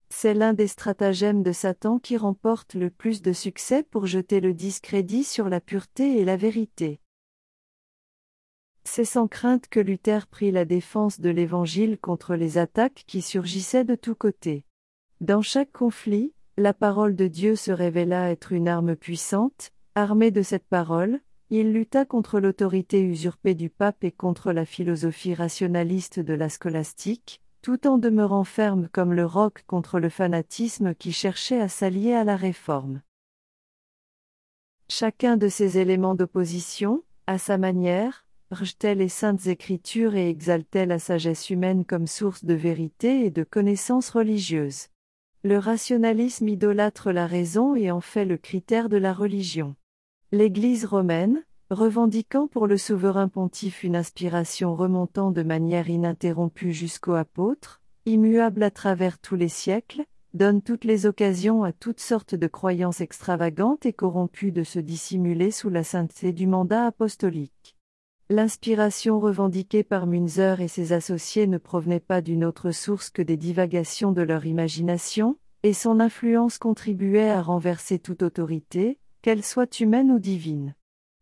C'est 0.09 0.33
l'un 0.33 0.53
des 0.53 0.67
stratagèmes 0.67 1.43
de 1.43 1.51
Satan 1.51 1.99
qui 1.99 2.17
remporte 2.17 2.73
le 2.73 2.89
plus 2.89 3.21
de 3.21 3.31
succès 3.31 3.83
pour 3.83 4.07
jeter 4.07 4.41
le 4.41 4.53
discrédit 4.53 5.23
sur 5.23 5.47
la 5.47 5.61
pureté 5.61 6.19
et 6.19 6.25
la 6.25 6.35
vérité. 6.35 6.99
C'est 8.83 9.05
sans 9.05 9.27
crainte 9.27 9.67
que 9.69 9.79
Luther 9.79 10.27
prit 10.27 10.51
la 10.51 10.65
défense 10.65 11.19
de 11.19 11.29
l'Évangile 11.29 11.97
contre 11.99 12.35
les 12.35 12.57
attaques 12.57 13.03
qui 13.07 13.21
surgissaient 13.21 13.83
de 13.83 13.95
tous 13.95 14.15
côtés. 14.15 14.65
Dans 15.21 15.41
chaque 15.41 15.71
conflit, 15.71 16.33
la 16.57 16.73
parole 16.73 17.15
de 17.15 17.27
Dieu 17.27 17.55
se 17.55 17.71
révéla 17.71 18.31
être 18.31 18.51
une 18.51 18.67
arme 18.67 18.95
puissante, 18.95 19.71
armée 19.95 20.31
de 20.31 20.41
cette 20.41 20.65
parole, 20.65 21.19
il 21.49 21.73
lutta 21.73 22.05
contre 22.05 22.39
l'autorité 22.39 23.01
usurpée 23.01 23.55
du 23.55 23.69
pape 23.69 24.03
et 24.03 24.11
contre 24.11 24.51
la 24.51 24.65
philosophie 24.65 25.33
rationaliste 25.33 26.19
de 26.19 26.33
la 26.33 26.49
scolastique, 26.49 27.41
tout 27.61 27.87
en 27.87 27.97
demeurant 27.97 28.43
ferme 28.43 28.87
comme 28.91 29.13
le 29.13 29.25
roc 29.25 29.63
contre 29.67 29.99
le 29.99 30.09
fanatisme 30.09 30.95
qui 30.95 31.11
cherchait 31.11 31.59
à 31.59 31.67
s'allier 31.67 32.13
à 32.13 32.23
la 32.23 32.35
réforme. 32.35 33.01
Chacun 34.89 35.37
de 35.37 35.47
ces 35.47 35.77
éléments 35.77 36.15
d'opposition, 36.15 37.03
à 37.27 37.37
sa 37.37 37.57
manière, 37.57 38.25
rejetait 38.51 38.95
les 38.95 39.09
saintes 39.09 39.47
écritures 39.47 40.15
et 40.15 40.29
exaltait 40.29 40.85
la 40.85 40.99
sagesse 40.99 41.49
humaine 41.49 41.85
comme 41.85 42.07
source 42.07 42.45
de 42.45 42.53
vérité 42.53 43.25
et 43.25 43.31
de 43.31 43.43
connaissance 43.43 44.09
religieuse. 44.09 44.87
Le 45.43 45.57
rationalisme 45.57 46.47
idolâtre 46.47 47.11
la 47.11 47.25
raison 47.25 47.75
et 47.75 47.89
en 47.89 48.01
fait 48.01 48.25
le 48.25 48.37
critère 48.37 48.89
de 48.89 48.97
la 48.97 49.13
religion. 49.13 49.75
L'Église 50.31 50.85
romaine, 50.85 51.43
revendiquant 51.71 52.47
pour 52.47 52.67
le 52.67 52.77
souverain 52.77 53.27
pontife 53.27 53.83
une 53.83 53.95
inspiration 53.95 54.75
remontant 54.75 55.31
de 55.31 55.43
manière 55.43 55.89
ininterrompue 55.89 56.73
jusqu'aux 56.73 57.15
apôtres, 57.15 57.81
immuable 58.05 58.63
à 58.63 58.71
travers 58.71 59.17
tous 59.17 59.35
les 59.35 59.49
siècles, 59.49 60.03
donne 60.33 60.61
toutes 60.61 60.85
les 60.85 61.05
occasions 61.05 61.63
à 61.63 61.71
toutes 61.71 61.99
sortes 61.99 62.35
de 62.35 62.47
croyances 62.47 63.01
extravagantes 63.01 63.85
et 63.85 63.93
corrompues 63.93 64.51
de 64.51 64.63
se 64.63 64.79
dissimuler 64.79 65.51
sous 65.51 65.69
la 65.69 65.83
sainteté 65.83 66.31
du 66.33 66.47
mandat 66.47 66.85
apostolique. 66.85 67.75
L'inspiration 68.31 69.19
revendiquée 69.19 69.83
par 69.83 70.07
Münzer 70.07 70.61
et 70.61 70.69
ses 70.69 70.93
associés 70.93 71.47
ne 71.47 71.57
provenait 71.57 71.99
pas 71.99 72.21
d'une 72.21 72.45
autre 72.45 72.71
source 72.71 73.09
que 73.09 73.21
des 73.21 73.35
divagations 73.35 74.13
de 74.13 74.21
leur 74.21 74.45
imagination, 74.45 75.37
et 75.63 75.73
son 75.73 75.99
influence 75.99 76.57
contribuait 76.57 77.29
à 77.29 77.41
renverser 77.41 77.99
toute 77.99 78.23
autorité, 78.23 78.99
qu'elle 79.21 79.43
soit 79.43 79.81
humaine 79.81 80.11
ou 80.11 80.17
divine. 80.17 80.75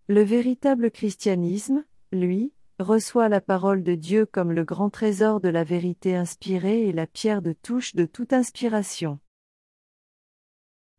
Le 0.08 0.22
véritable 0.22 0.92
christianisme, 0.92 1.84
lui, 2.12 2.54
reçoit 2.78 3.28
la 3.28 3.42
parole 3.42 3.82
de 3.82 3.96
Dieu 3.96 4.28
comme 4.28 4.52
le 4.52 4.64
grand 4.64 4.92
trésor 4.92 5.40
de 5.40 5.50
la 5.50 5.64
vérité 5.64 6.16
inspirée 6.16 6.88
et 6.88 6.94
la 6.94 7.08
pierre 7.08 7.42
de 7.42 7.54
touche 7.54 7.96
de 7.96 8.06
toute 8.06 8.34
inspiration. 8.34 9.18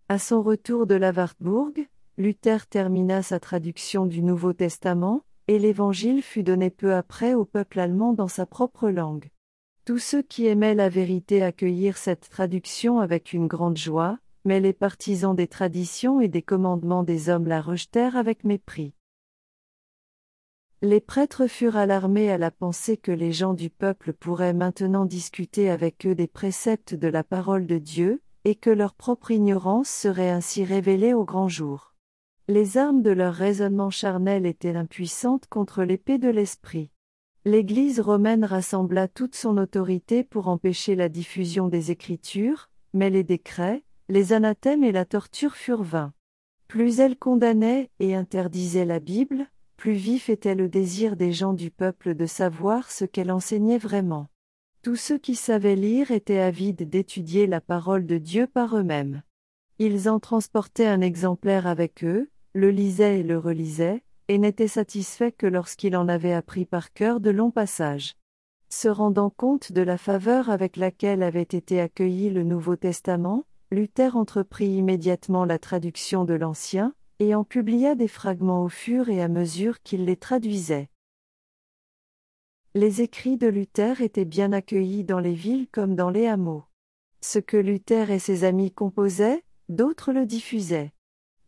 À 0.08 0.18
son 0.18 0.42
retour 0.42 0.88
de 0.88 0.96
la 0.96 1.12
Wartburg, 1.12 1.86
Luther 2.18 2.66
termina 2.66 3.22
sa 3.22 3.38
traduction 3.38 4.06
du 4.06 4.24
Nouveau 4.24 4.52
Testament, 4.52 5.22
et 5.50 5.58
l'Évangile 5.58 6.22
fut 6.22 6.44
donné 6.44 6.70
peu 6.70 6.94
après 6.94 7.34
au 7.34 7.44
peuple 7.44 7.80
allemand 7.80 8.12
dans 8.12 8.28
sa 8.28 8.46
propre 8.46 8.88
langue. 8.88 9.30
Tous 9.84 9.98
ceux 9.98 10.22
qui 10.22 10.46
aimaient 10.46 10.76
la 10.76 10.88
vérité 10.88 11.42
accueillirent 11.42 11.96
cette 11.96 12.30
traduction 12.30 13.00
avec 13.00 13.32
une 13.32 13.48
grande 13.48 13.76
joie, 13.76 14.20
mais 14.44 14.60
les 14.60 14.72
partisans 14.72 15.34
des 15.34 15.48
traditions 15.48 16.20
et 16.20 16.28
des 16.28 16.42
commandements 16.42 17.02
des 17.02 17.30
hommes 17.30 17.48
la 17.48 17.60
rejetèrent 17.60 18.14
avec 18.14 18.44
mépris. 18.44 18.94
Les 20.82 21.00
prêtres 21.00 21.48
furent 21.48 21.76
alarmés 21.76 22.30
à 22.30 22.38
la 22.38 22.52
pensée 22.52 22.96
que 22.96 23.10
les 23.10 23.32
gens 23.32 23.54
du 23.54 23.70
peuple 23.70 24.12
pourraient 24.12 24.54
maintenant 24.54 25.04
discuter 25.04 25.68
avec 25.68 26.06
eux 26.06 26.14
des 26.14 26.28
préceptes 26.28 26.94
de 26.94 27.08
la 27.08 27.24
parole 27.24 27.66
de 27.66 27.78
Dieu, 27.78 28.22
et 28.44 28.54
que 28.54 28.70
leur 28.70 28.94
propre 28.94 29.32
ignorance 29.32 29.88
serait 29.88 30.30
ainsi 30.30 30.64
révélée 30.64 31.12
au 31.12 31.24
grand 31.24 31.48
jour. 31.48 31.89
Les 32.52 32.78
armes 32.78 33.02
de 33.02 33.12
leur 33.12 33.32
raisonnement 33.32 33.90
charnel 33.90 34.44
étaient 34.44 34.74
impuissantes 34.74 35.46
contre 35.48 35.84
l'épée 35.84 36.18
de 36.18 36.28
l'esprit. 36.28 36.90
L'Église 37.44 38.00
romaine 38.00 38.44
rassembla 38.44 39.06
toute 39.06 39.36
son 39.36 39.56
autorité 39.56 40.24
pour 40.24 40.48
empêcher 40.48 40.96
la 40.96 41.08
diffusion 41.08 41.68
des 41.68 41.92
Écritures, 41.92 42.68
mais 42.92 43.08
les 43.08 43.22
décrets, 43.22 43.84
les 44.08 44.32
anathèmes 44.32 44.82
et 44.82 44.90
la 44.90 45.04
torture 45.04 45.54
furent 45.54 45.84
vains. 45.84 46.12
Plus 46.66 46.98
elle 46.98 47.16
condamnait 47.16 47.88
et 48.00 48.16
interdisait 48.16 48.84
la 48.84 48.98
Bible, 48.98 49.46
plus 49.76 49.92
vif 49.92 50.28
était 50.28 50.56
le 50.56 50.68
désir 50.68 51.14
des 51.14 51.32
gens 51.32 51.52
du 51.52 51.70
peuple 51.70 52.16
de 52.16 52.26
savoir 52.26 52.90
ce 52.90 53.04
qu'elle 53.04 53.30
enseignait 53.30 53.78
vraiment. 53.78 54.26
Tous 54.82 54.96
ceux 54.96 55.18
qui 55.18 55.36
savaient 55.36 55.76
lire 55.76 56.10
étaient 56.10 56.40
avides 56.40 56.90
d'étudier 56.90 57.46
la 57.46 57.60
parole 57.60 58.06
de 58.06 58.18
Dieu 58.18 58.48
par 58.48 58.76
eux-mêmes. 58.76 59.22
Ils 59.78 60.08
en 60.08 60.18
transportaient 60.18 60.88
un 60.88 61.00
exemplaire 61.00 61.68
avec 61.68 62.02
eux, 62.02 62.28
le 62.52 62.70
lisaient 62.70 63.20
et 63.20 63.22
le 63.22 63.38
relisaient, 63.38 64.02
et 64.28 64.38
n'étaient 64.38 64.68
satisfaits 64.68 65.32
que 65.36 65.46
lorsqu'ils 65.46 65.96
en 65.96 66.08
avaient 66.08 66.32
appris 66.32 66.64
par 66.64 66.92
cœur 66.92 67.20
de 67.20 67.30
longs 67.30 67.50
passages. 67.50 68.14
Se 68.68 68.88
rendant 68.88 69.30
compte 69.30 69.72
de 69.72 69.82
la 69.82 69.98
faveur 69.98 70.50
avec 70.50 70.76
laquelle 70.76 71.22
avait 71.22 71.42
été 71.42 71.80
accueilli 71.80 72.30
le 72.30 72.44
Nouveau 72.44 72.76
Testament, 72.76 73.44
Luther 73.72 74.16
entreprit 74.16 74.68
immédiatement 74.68 75.44
la 75.44 75.58
traduction 75.58 76.24
de 76.24 76.34
l'Ancien, 76.34 76.94
et 77.18 77.34
en 77.34 77.44
publia 77.44 77.94
des 77.94 78.08
fragments 78.08 78.64
au 78.64 78.68
fur 78.68 79.08
et 79.08 79.22
à 79.22 79.28
mesure 79.28 79.82
qu'il 79.82 80.04
les 80.04 80.16
traduisait. 80.16 80.88
Les 82.74 83.02
écrits 83.02 83.36
de 83.36 83.48
Luther 83.48 84.00
étaient 84.00 84.24
bien 84.24 84.52
accueillis 84.52 85.04
dans 85.04 85.18
les 85.18 85.34
villes 85.34 85.66
comme 85.70 85.96
dans 85.96 86.10
les 86.10 86.26
hameaux. 86.26 86.64
Ce 87.20 87.38
que 87.38 87.56
Luther 87.56 88.10
et 88.10 88.20
ses 88.20 88.44
amis 88.44 88.70
composaient, 88.70 89.44
d'autres 89.68 90.12
le 90.12 90.24
diffusaient. 90.24 90.92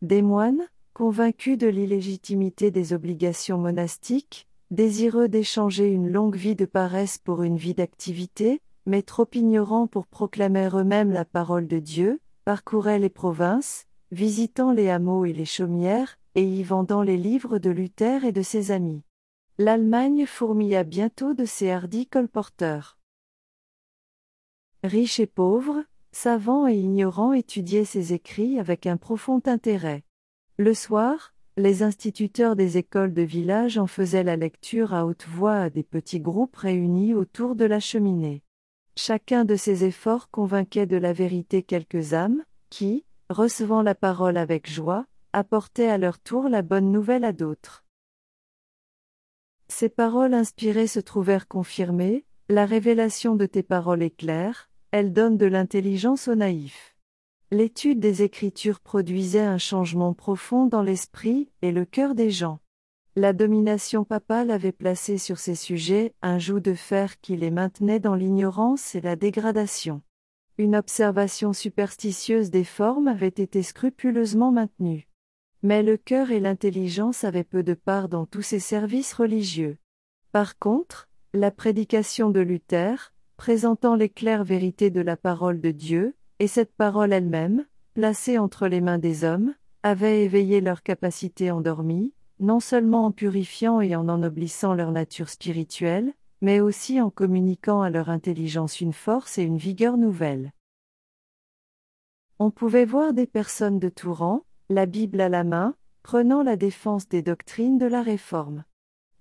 Des 0.01 0.21
moines, 0.21 0.67
convaincus 0.93 1.57
de 1.57 1.67
l'illégitimité 1.67 2.69
des 2.69 2.93
obligations 2.93 3.57
monastiques, 3.57 4.47
désireux 4.69 5.27
d'échanger 5.27 5.87
une 5.87 6.09
longue 6.09 6.35
vie 6.35 6.55
de 6.55 6.65
paresse 6.65 7.17
pour 7.17 7.43
une 7.43 7.57
vie 7.57 7.73
d'activité, 7.73 8.61
mais 8.85 9.01
trop 9.01 9.27
ignorants 9.33 9.87
pour 9.87 10.05
proclamer 10.05 10.69
eux-mêmes 10.73 11.11
la 11.11 11.25
parole 11.25 11.67
de 11.67 11.79
Dieu, 11.79 12.19
parcouraient 12.45 12.99
les 12.99 13.09
provinces, 13.09 13.87
visitant 14.11 14.71
les 14.71 14.89
hameaux 14.89 15.25
et 15.25 15.33
les 15.33 15.45
chaumières, 15.45 16.19
et 16.35 16.43
y 16.43 16.63
vendant 16.63 17.01
les 17.01 17.17
livres 17.17 17.57
de 17.57 17.69
Luther 17.69 18.25
et 18.25 18.31
de 18.31 18.41
ses 18.41 18.71
amis. 18.71 19.01
L'Allemagne 19.57 20.25
fourmilla 20.25 20.83
bientôt 20.83 21.33
de 21.33 21.45
ces 21.45 21.69
hardis 21.69 22.07
colporteurs. 22.07 22.97
Riches 24.83 25.19
et 25.19 25.27
pauvres, 25.27 25.83
savants 26.11 26.67
et 26.67 26.75
ignorants 26.75 27.33
étudiaient 27.33 27.85
ses 27.85 28.13
écrits 28.13 28.59
avec 28.59 28.85
un 28.85 28.97
profond 28.97 29.41
intérêt. 29.45 30.03
Le 30.57 30.75
soir, 30.75 31.33
les 31.57 31.81
instituteurs 31.81 32.55
des 32.55 32.77
écoles 32.77 33.15
de 33.15 33.23
village 33.23 33.79
en 33.79 33.87
faisaient 33.87 34.23
la 34.23 34.35
lecture 34.35 34.93
à 34.93 35.07
haute 35.07 35.25
voix 35.27 35.55
à 35.55 35.69
des 35.71 35.81
petits 35.81 36.19
groupes 36.19 36.55
réunis 36.55 37.15
autour 37.15 37.55
de 37.55 37.65
la 37.65 37.79
cheminée. 37.79 38.43
Chacun 38.95 39.45
de 39.45 39.55
ces 39.55 39.83
efforts 39.83 40.29
convainquait 40.29 40.85
de 40.85 40.97
la 40.97 41.11
vérité 41.11 41.63
quelques 41.63 42.13
âmes, 42.13 42.43
qui, 42.69 43.03
recevant 43.31 43.81
la 43.81 43.95
parole 43.95 44.37
avec 44.37 44.69
joie, 44.69 45.07
apportaient 45.33 45.89
à 45.89 45.97
leur 45.97 46.19
tour 46.19 46.49
la 46.49 46.61
bonne 46.61 46.91
nouvelle 46.91 47.23
à 47.23 47.33
d'autres. 47.33 47.83
Ces 49.69 49.89
paroles 49.89 50.35
inspirées 50.35 50.85
se 50.85 50.99
trouvèrent 50.99 51.47
confirmées, 51.47 52.25
la 52.47 52.67
révélation 52.67 53.35
de 53.35 53.47
tes 53.47 53.63
paroles 53.63 54.03
est 54.03 54.15
claire, 54.15 54.69
elle 54.91 55.13
donne 55.13 55.37
de 55.37 55.47
l'intelligence 55.47 56.27
aux 56.27 56.35
naïfs. 56.35 56.92
L'étude 57.53 57.99
des 57.99 58.23
Écritures 58.23 58.79
produisait 58.79 59.45
un 59.45 59.59
changement 59.59 60.15
profond 60.15 60.65
dans 60.65 60.81
l'esprit 60.81 61.51
et 61.61 61.71
le 61.71 61.85
cœur 61.85 62.15
des 62.15 62.31
gens. 62.31 62.57
La 63.15 63.31
domination 63.31 64.05
papale 64.05 64.49
avait 64.49 64.71
placé 64.71 65.19
sur 65.19 65.37
ces 65.37 65.53
sujets 65.53 66.15
un 66.23 66.39
joug 66.39 66.61
de 66.61 66.73
fer 66.73 67.21
qui 67.21 67.37
les 67.37 67.51
maintenait 67.51 67.99
dans 67.99 68.15
l'ignorance 68.15 68.95
et 68.95 69.01
la 69.01 69.15
dégradation. 69.15 70.01
Une 70.57 70.75
observation 70.75 71.53
superstitieuse 71.53 72.49
des 72.49 72.63
formes 72.63 73.07
avait 73.07 73.27
été 73.27 73.61
scrupuleusement 73.61 74.51
maintenue. 74.51 75.07
Mais 75.61 75.83
le 75.83 75.97
cœur 75.97 76.31
et 76.31 76.39
l'intelligence 76.39 77.23
avaient 77.23 77.43
peu 77.43 77.61
de 77.61 77.75
part 77.75 78.09
dans 78.09 78.25
tous 78.25 78.41
ces 78.41 78.59
services 78.59 79.13
religieux. 79.13 79.77
Par 80.31 80.57
contre, 80.57 81.07
la 81.35 81.51
prédication 81.51 82.31
de 82.31 82.39
Luther, 82.39 83.13
présentant 83.37 83.93
les 83.93 84.09
claires 84.09 84.43
vérités 84.43 84.89
de 84.89 85.01
la 85.01 85.17
parole 85.17 85.61
de 85.61 85.69
Dieu, 85.69 86.15
et 86.39 86.47
cette 86.47 86.73
parole 86.75 87.13
elle-même, 87.13 87.65
placée 87.93 88.37
entre 88.37 88.67
les 88.67 88.81
mains 88.81 88.97
des 88.97 89.23
hommes, 89.23 89.53
avait 89.83 90.23
éveillé 90.23 90.61
leur 90.61 90.81
capacité 90.81 91.51
endormie, 91.51 92.13
non 92.39 92.59
seulement 92.59 93.05
en 93.05 93.11
purifiant 93.11 93.81
et 93.81 93.95
en 93.95 94.09
ennoblissant 94.09 94.73
leur 94.73 94.91
nature 94.91 95.29
spirituelle, 95.29 96.13
mais 96.41 96.59
aussi 96.59 96.99
en 96.99 97.09
communiquant 97.09 97.81
à 97.81 97.89
leur 97.89 98.09
intelligence 98.09 98.81
une 98.81 98.93
force 98.93 99.37
et 99.37 99.43
une 99.43 99.57
vigueur 99.57 99.97
nouvelles. 99.97 100.51
On 102.39 102.51
pouvait 102.51 102.85
voir 102.85 103.13
des 103.13 103.27
personnes 103.27 103.79
de 103.79 103.89
tout 103.89 104.13
rang, 104.13 104.43
la 104.69 104.85
Bible 104.85 105.21
à 105.21 105.29
la 105.29 105.43
main, 105.43 105.75
prenant 106.01 106.43
la 106.43 106.57
défense 106.57 107.07
des 107.07 107.21
doctrines 107.21 107.77
de 107.77 107.85
la 107.85 108.01
Réforme. 108.01 108.65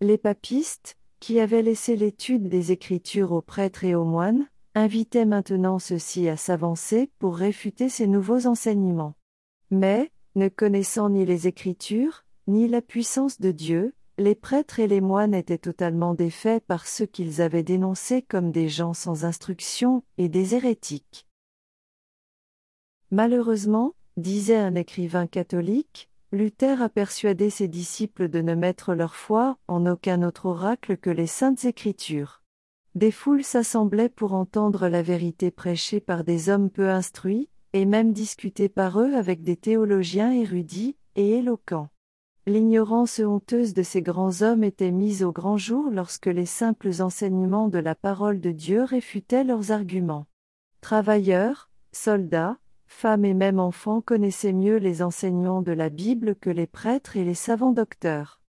Les 0.00 0.18
papistes, 0.18 0.96
qui 1.20 1.38
avaient 1.38 1.62
laissé 1.62 1.94
l'étude 1.94 2.48
des 2.48 2.72
Écritures 2.72 3.30
aux 3.30 3.42
prêtres 3.42 3.84
et 3.84 3.94
aux 3.94 4.04
moines, 4.04 4.48
invitait 4.74 5.24
maintenant 5.24 5.78
ceux-ci 5.78 6.28
à 6.28 6.36
s'avancer 6.36 7.10
pour 7.18 7.36
réfuter 7.36 7.88
ces 7.88 8.06
nouveaux 8.06 8.46
enseignements. 8.46 9.14
Mais, 9.70 10.10
ne 10.34 10.48
connaissant 10.48 11.10
ni 11.10 11.26
les 11.26 11.46
Écritures, 11.46 12.24
ni 12.46 12.68
la 12.68 12.80
puissance 12.80 13.40
de 13.40 13.50
Dieu, 13.50 13.94
les 14.18 14.34
prêtres 14.34 14.80
et 14.80 14.86
les 14.86 15.00
moines 15.00 15.34
étaient 15.34 15.58
totalement 15.58 16.14
défaits 16.14 16.64
par 16.66 16.86
ceux 16.86 17.06
qu'ils 17.06 17.40
avaient 17.40 17.62
dénoncés 17.62 18.22
comme 18.22 18.50
des 18.50 18.68
gens 18.68 18.94
sans 18.94 19.24
instruction 19.24 20.02
et 20.18 20.28
des 20.28 20.54
hérétiques. 20.54 21.26
Malheureusement, 23.10 23.94
disait 24.16 24.56
un 24.56 24.74
écrivain 24.74 25.26
catholique, 25.26 26.08
Luther 26.30 26.80
a 26.80 26.88
persuadé 26.88 27.50
ses 27.50 27.68
disciples 27.68 28.28
de 28.28 28.40
ne 28.40 28.54
mettre 28.54 28.94
leur 28.94 29.16
foi 29.16 29.58
en 29.68 29.84
aucun 29.86 30.22
autre 30.22 30.46
oracle 30.46 30.96
que 30.96 31.10
les 31.10 31.26
saintes 31.26 31.66
écritures. 31.66 32.41
Des 32.94 33.10
foules 33.10 33.42
s'assemblaient 33.42 34.10
pour 34.10 34.34
entendre 34.34 34.88
la 34.88 35.00
vérité 35.00 35.50
prêchée 35.50 36.00
par 36.00 36.24
des 36.24 36.50
hommes 36.50 36.68
peu 36.68 36.90
instruits, 36.90 37.48
et 37.72 37.86
même 37.86 38.12
discutée 38.12 38.68
par 38.68 39.00
eux 39.00 39.14
avec 39.14 39.42
des 39.42 39.56
théologiens 39.56 40.30
érudits 40.30 40.96
et 41.16 41.38
éloquents. 41.38 41.88
L'ignorance 42.46 43.18
honteuse 43.20 43.72
de 43.72 43.82
ces 43.82 44.02
grands 44.02 44.42
hommes 44.42 44.62
était 44.62 44.90
mise 44.90 45.22
au 45.22 45.32
grand 45.32 45.56
jour 45.56 45.90
lorsque 45.90 46.26
les 46.26 46.44
simples 46.44 46.90
enseignements 47.00 47.68
de 47.68 47.78
la 47.78 47.94
parole 47.94 48.40
de 48.40 48.50
Dieu 48.50 48.82
réfutaient 48.82 49.44
leurs 49.44 49.70
arguments. 49.70 50.26
Travailleurs, 50.82 51.70
soldats, 51.92 52.58
femmes 52.86 53.24
et 53.24 53.32
même 53.32 53.58
enfants 53.58 54.02
connaissaient 54.02 54.52
mieux 54.52 54.76
les 54.76 55.02
enseignements 55.02 55.62
de 55.62 55.72
la 55.72 55.88
Bible 55.88 56.34
que 56.34 56.50
les 56.50 56.66
prêtres 56.66 57.16
et 57.16 57.24
les 57.24 57.34
savants 57.34 57.72
docteurs. 57.72 58.41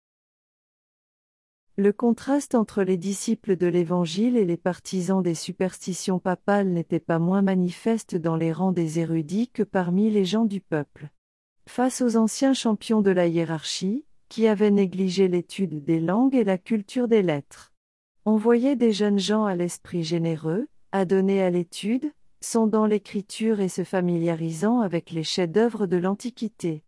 Le 1.75 1.91
contraste 1.91 2.53
entre 2.53 2.83
les 2.83 2.97
disciples 2.97 3.55
de 3.55 3.65
l'Évangile 3.65 4.37
et 4.37 4.45
les 4.45 4.57
partisans 4.57 5.23
des 5.23 5.33
superstitions 5.33 6.19
papales 6.19 6.69
n'était 6.69 6.99
pas 6.99 7.17
moins 7.17 7.41
manifeste 7.41 8.15
dans 8.15 8.35
les 8.35 8.51
rangs 8.51 8.71
des 8.71 8.99
érudits 8.99 9.47
que 9.47 9.63
parmi 9.63 10.11
les 10.11 10.23
gens 10.23 10.45
du 10.45 10.61
peuple. 10.61 11.09
Face 11.65 12.01
aux 12.01 12.15
anciens 12.15 12.53
champions 12.53 13.01
de 13.01 13.09
la 13.09 13.25
hiérarchie, 13.25 14.05
qui 14.29 14.47
avaient 14.47 14.69
négligé 14.69 15.27
l'étude 15.27 15.83
des 15.83 15.99
langues 15.99 16.35
et 16.35 16.43
la 16.43 16.59
culture 16.59 17.07
des 17.07 17.23
lettres. 17.23 17.73
On 18.25 18.35
voyait 18.35 18.75
des 18.75 18.91
jeunes 18.91 19.19
gens 19.19 19.45
à 19.45 19.55
l'esprit 19.55 20.03
généreux, 20.03 20.67
adonnés 20.91 21.41
à 21.41 21.49
l'étude, 21.49 22.11
sondant 22.39 22.85
l'écriture 22.85 23.61
et 23.61 23.69
se 23.69 23.83
familiarisant 23.83 24.81
avec 24.81 25.09
les 25.09 25.23
chefs-d'œuvre 25.23 25.87
de 25.87 25.97
l'Antiquité. 25.97 26.83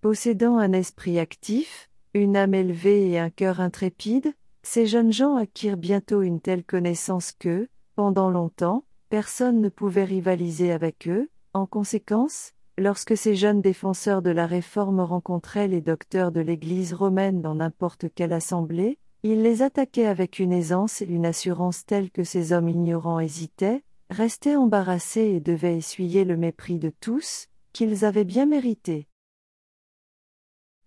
Possédant 0.00 0.58
un 0.58 0.72
esprit 0.72 1.18
actif, 1.18 1.87
une 2.18 2.36
âme 2.36 2.54
élevée 2.54 3.08
et 3.10 3.18
un 3.18 3.30
cœur 3.30 3.60
intrépide, 3.60 4.32
ces 4.62 4.86
jeunes 4.86 5.12
gens 5.12 5.36
acquirent 5.36 5.76
bientôt 5.76 6.22
une 6.22 6.40
telle 6.40 6.64
connaissance 6.64 7.32
que, 7.32 7.68
pendant 7.94 8.30
longtemps, 8.30 8.84
personne 9.08 9.60
ne 9.60 9.68
pouvait 9.68 10.04
rivaliser 10.04 10.72
avec 10.72 11.08
eux, 11.08 11.30
en 11.54 11.66
conséquence, 11.66 12.52
lorsque 12.76 13.16
ces 13.16 13.34
jeunes 13.34 13.62
défenseurs 13.62 14.22
de 14.22 14.30
la 14.30 14.46
réforme 14.46 15.00
rencontraient 15.00 15.68
les 15.68 15.80
docteurs 15.80 16.32
de 16.32 16.40
l'Église 16.40 16.92
romaine 16.92 17.40
dans 17.40 17.54
n'importe 17.54 18.06
quelle 18.14 18.32
assemblée, 18.32 18.98
ils 19.22 19.42
les 19.42 19.62
attaquaient 19.62 20.06
avec 20.06 20.38
une 20.38 20.52
aisance 20.52 21.02
et 21.02 21.06
une 21.06 21.26
assurance 21.26 21.84
telle 21.86 22.10
que 22.10 22.22
ces 22.22 22.52
hommes 22.52 22.68
ignorants 22.68 23.20
hésitaient, 23.20 23.82
restaient 24.10 24.56
embarrassés 24.56 25.32
et 25.34 25.40
devaient 25.40 25.78
essuyer 25.78 26.24
le 26.24 26.36
mépris 26.36 26.78
de 26.78 26.92
tous, 27.00 27.48
qu'ils 27.72 28.04
avaient 28.04 28.24
bien 28.24 28.46
mérité. 28.46 29.08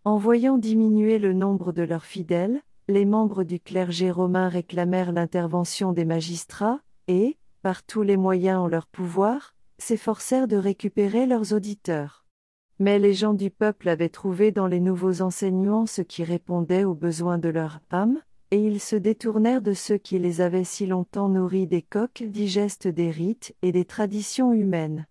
En 0.03 0.17
voyant 0.17 0.57
diminuer 0.57 1.19
le 1.19 1.31
nombre 1.31 1.71
de 1.71 1.83
leurs 1.83 2.05
fidèles, 2.05 2.61
les 2.87 3.05
membres 3.05 3.43
du 3.43 3.59
clergé 3.59 4.09
romain 4.09 4.49
réclamèrent 4.49 5.11
l'intervention 5.11 5.93
des 5.93 6.05
magistrats, 6.05 6.79
et, 7.07 7.37
par 7.61 7.83
tous 7.83 8.01
les 8.01 8.17
moyens 8.17 8.61
en 8.61 8.67
leur 8.67 8.87
pouvoir, 8.87 9.53
s'efforcèrent 9.77 10.47
de 10.47 10.57
récupérer 10.57 11.27
leurs 11.27 11.53
auditeurs. 11.53 12.25
Mais 12.79 12.97
les 12.97 13.13
gens 13.13 13.35
du 13.35 13.51
peuple 13.51 13.89
avaient 13.89 14.09
trouvé 14.09 14.51
dans 14.51 14.65
les 14.65 14.79
nouveaux 14.79 15.21
enseignements 15.21 15.85
ce 15.85 16.01
qui 16.01 16.23
répondait 16.23 16.83
aux 16.83 16.95
besoins 16.95 17.37
de 17.37 17.49
leur 17.49 17.79
âme, 17.91 18.19
et 18.49 18.57
ils 18.57 18.79
se 18.79 18.95
détournèrent 18.95 19.61
de 19.61 19.73
ceux 19.73 19.97
qui 19.97 20.17
les 20.17 20.41
avaient 20.41 20.63
si 20.63 20.87
longtemps 20.87 21.29
nourris 21.29 21.67
des 21.67 21.83
coques 21.83 22.23
digestes 22.23 22.87
des 22.87 23.11
rites 23.11 23.55
et 23.61 23.71
des 23.71 23.85
traditions 23.85 24.51
humaines. 24.51 25.05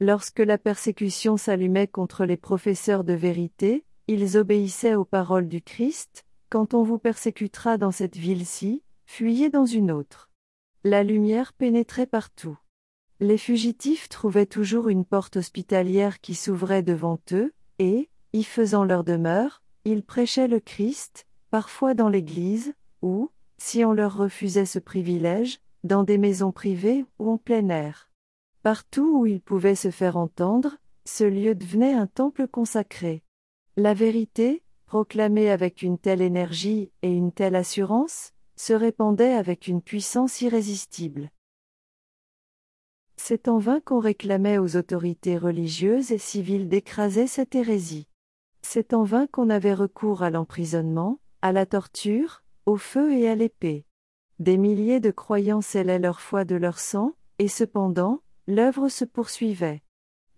Lorsque 0.00 0.38
la 0.38 0.58
persécution 0.58 1.36
s'allumait 1.36 1.88
contre 1.88 2.24
les 2.24 2.36
professeurs 2.36 3.02
de 3.02 3.14
vérité, 3.14 3.84
ils 4.06 4.36
obéissaient 4.36 4.94
aux 4.94 5.04
paroles 5.04 5.48
du 5.48 5.60
Christ, 5.60 6.24
Quand 6.50 6.72
on 6.72 6.82
vous 6.82 6.98
persécutera 6.98 7.76
dans 7.76 7.90
cette 7.90 8.16
ville-ci, 8.16 8.82
fuyez 9.06 9.50
dans 9.50 9.66
une 9.66 9.90
autre. 9.90 10.30
La 10.84 11.02
lumière 11.02 11.52
pénétrait 11.52 12.06
partout. 12.06 12.56
Les 13.20 13.36
fugitifs 13.36 14.08
trouvaient 14.08 14.46
toujours 14.46 14.88
une 14.88 15.04
porte 15.04 15.36
hospitalière 15.36 16.20
qui 16.20 16.34
s'ouvrait 16.34 16.84
devant 16.84 17.18
eux, 17.32 17.52
et, 17.80 18.08
y 18.32 18.44
faisant 18.44 18.84
leur 18.84 19.02
demeure, 19.04 19.62
ils 19.84 20.04
prêchaient 20.04 20.48
le 20.48 20.60
Christ, 20.60 21.26
parfois 21.50 21.94
dans 21.94 22.08
l'église, 22.08 22.72
ou, 23.02 23.30
si 23.58 23.84
on 23.84 23.92
leur 23.92 24.16
refusait 24.16 24.64
ce 24.64 24.78
privilège, 24.78 25.58
dans 25.82 26.04
des 26.04 26.18
maisons 26.18 26.52
privées 26.52 27.04
ou 27.18 27.30
en 27.30 27.36
plein 27.36 27.68
air. 27.68 28.07
Partout 28.68 29.20
où 29.20 29.24
ils 29.24 29.40
pouvaient 29.40 29.74
se 29.74 29.90
faire 29.90 30.18
entendre, 30.18 30.76
ce 31.06 31.24
lieu 31.24 31.54
devenait 31.54 31.94
un 31.94 32.06
temple 32.06 32.46
consacré. 32.46 33.22
La 33.78 33.94
vérité, 33.94 34.62
proclamée 34.84 35.48
avec 35.48 35.80
une 35.80 35.96
telle 35.96 36.20
énergie 36.20 36.92
et 37.00 37.10
une 37.10 37.32
telle 37.32 37.56
assurance, 37.56 38.34
se 38.56 38.74
répandait 38.74 39.32
avec 39.32 39.68
une 39.68 39.80
puissance 39.80 40.42
irrésistible. 40.42 41.30
C'est 43.16 43.48
en 43.48 43.56
vain 43.56 43.80
qu'on 43.80 44.00
réclamait 44.00 44.58
aux 44.58 44.76
autorités 44.76 45.38
religieuses 45.38 46.12
et 46.12 46.18
civiles 46.18 46.68
d'écraser 46.68 47.26
cette 47.26 47.54
hérésie. 47.54 48.06
C'est 48.60 48.92
en 48.92 49.02
vain 49.02 49.26
qu'on 49.28 49.48
avait 49.48 49.72
recours 49.72 50.22
à 50.22 50.28
l'emprisonnement, 50.28 51.20
à 51.40 51.52
la 51.52 51.64
torture, 51.64 52.42
au 52.66 52.76
feu 52.76 53.14
et 53.14 53.30
à 53.30 53.34
l'épée. 53.34 53.86
Des 54.40 54.58
milliers 54.58 55.00
de 55.00 55.10
croyants 55.10 55.62
scellaient 55.62 55.98
leur 55.98 56.20
foi 56.20 56.44
de 56.44 56.56
leur 56.56 56.78
sang, 56.78 57.14
et 57.38 57.48
cependant, 57.48 58.20
l'œuvre 58.48 58.88
se 58.88 59.04
poursuivait. 59.04 59.82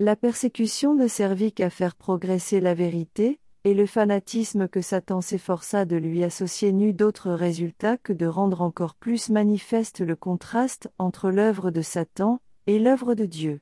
La 0.01 0.16
persécution 0.16 0.94
ne 0.94 1.07
servit 1.07 1.53
qu'à 1.53 1.70
faire 1.70 1.94
progresser 1.94 2.61
la 2.61 2.75
vérité, 2.75 3.38
et 3.62 3.73
le 3.73 3.87
fanatisme 3.87 4.66
que 4.66 4.81
Satan 4.81 5.20
s'efforça 5.20 5.85
de 5.85 5.96
lui 5.96 6.25
associer 6.25 6.73
n'eut 6.73 6.92
d'autre 6.92 7.31
résultat 7.31 7.99
que 7.99 8.12
de 8.12 8.27
rendre 8.27 8.62
encore 8.62 8.96
plus 8.96 9.29
manifeste 9.29 10.01
le 10.01 10.16
contraste 10.16 10.90
entre 10.99 11.31
l'œuvre 11.31 11.70
de 11.70 11.83
Satan 11.83 12.40
et 12.66 12.81
l'œuvre 12.81 13.14
de 13.14 13.27
Dieu. 13.27 13.61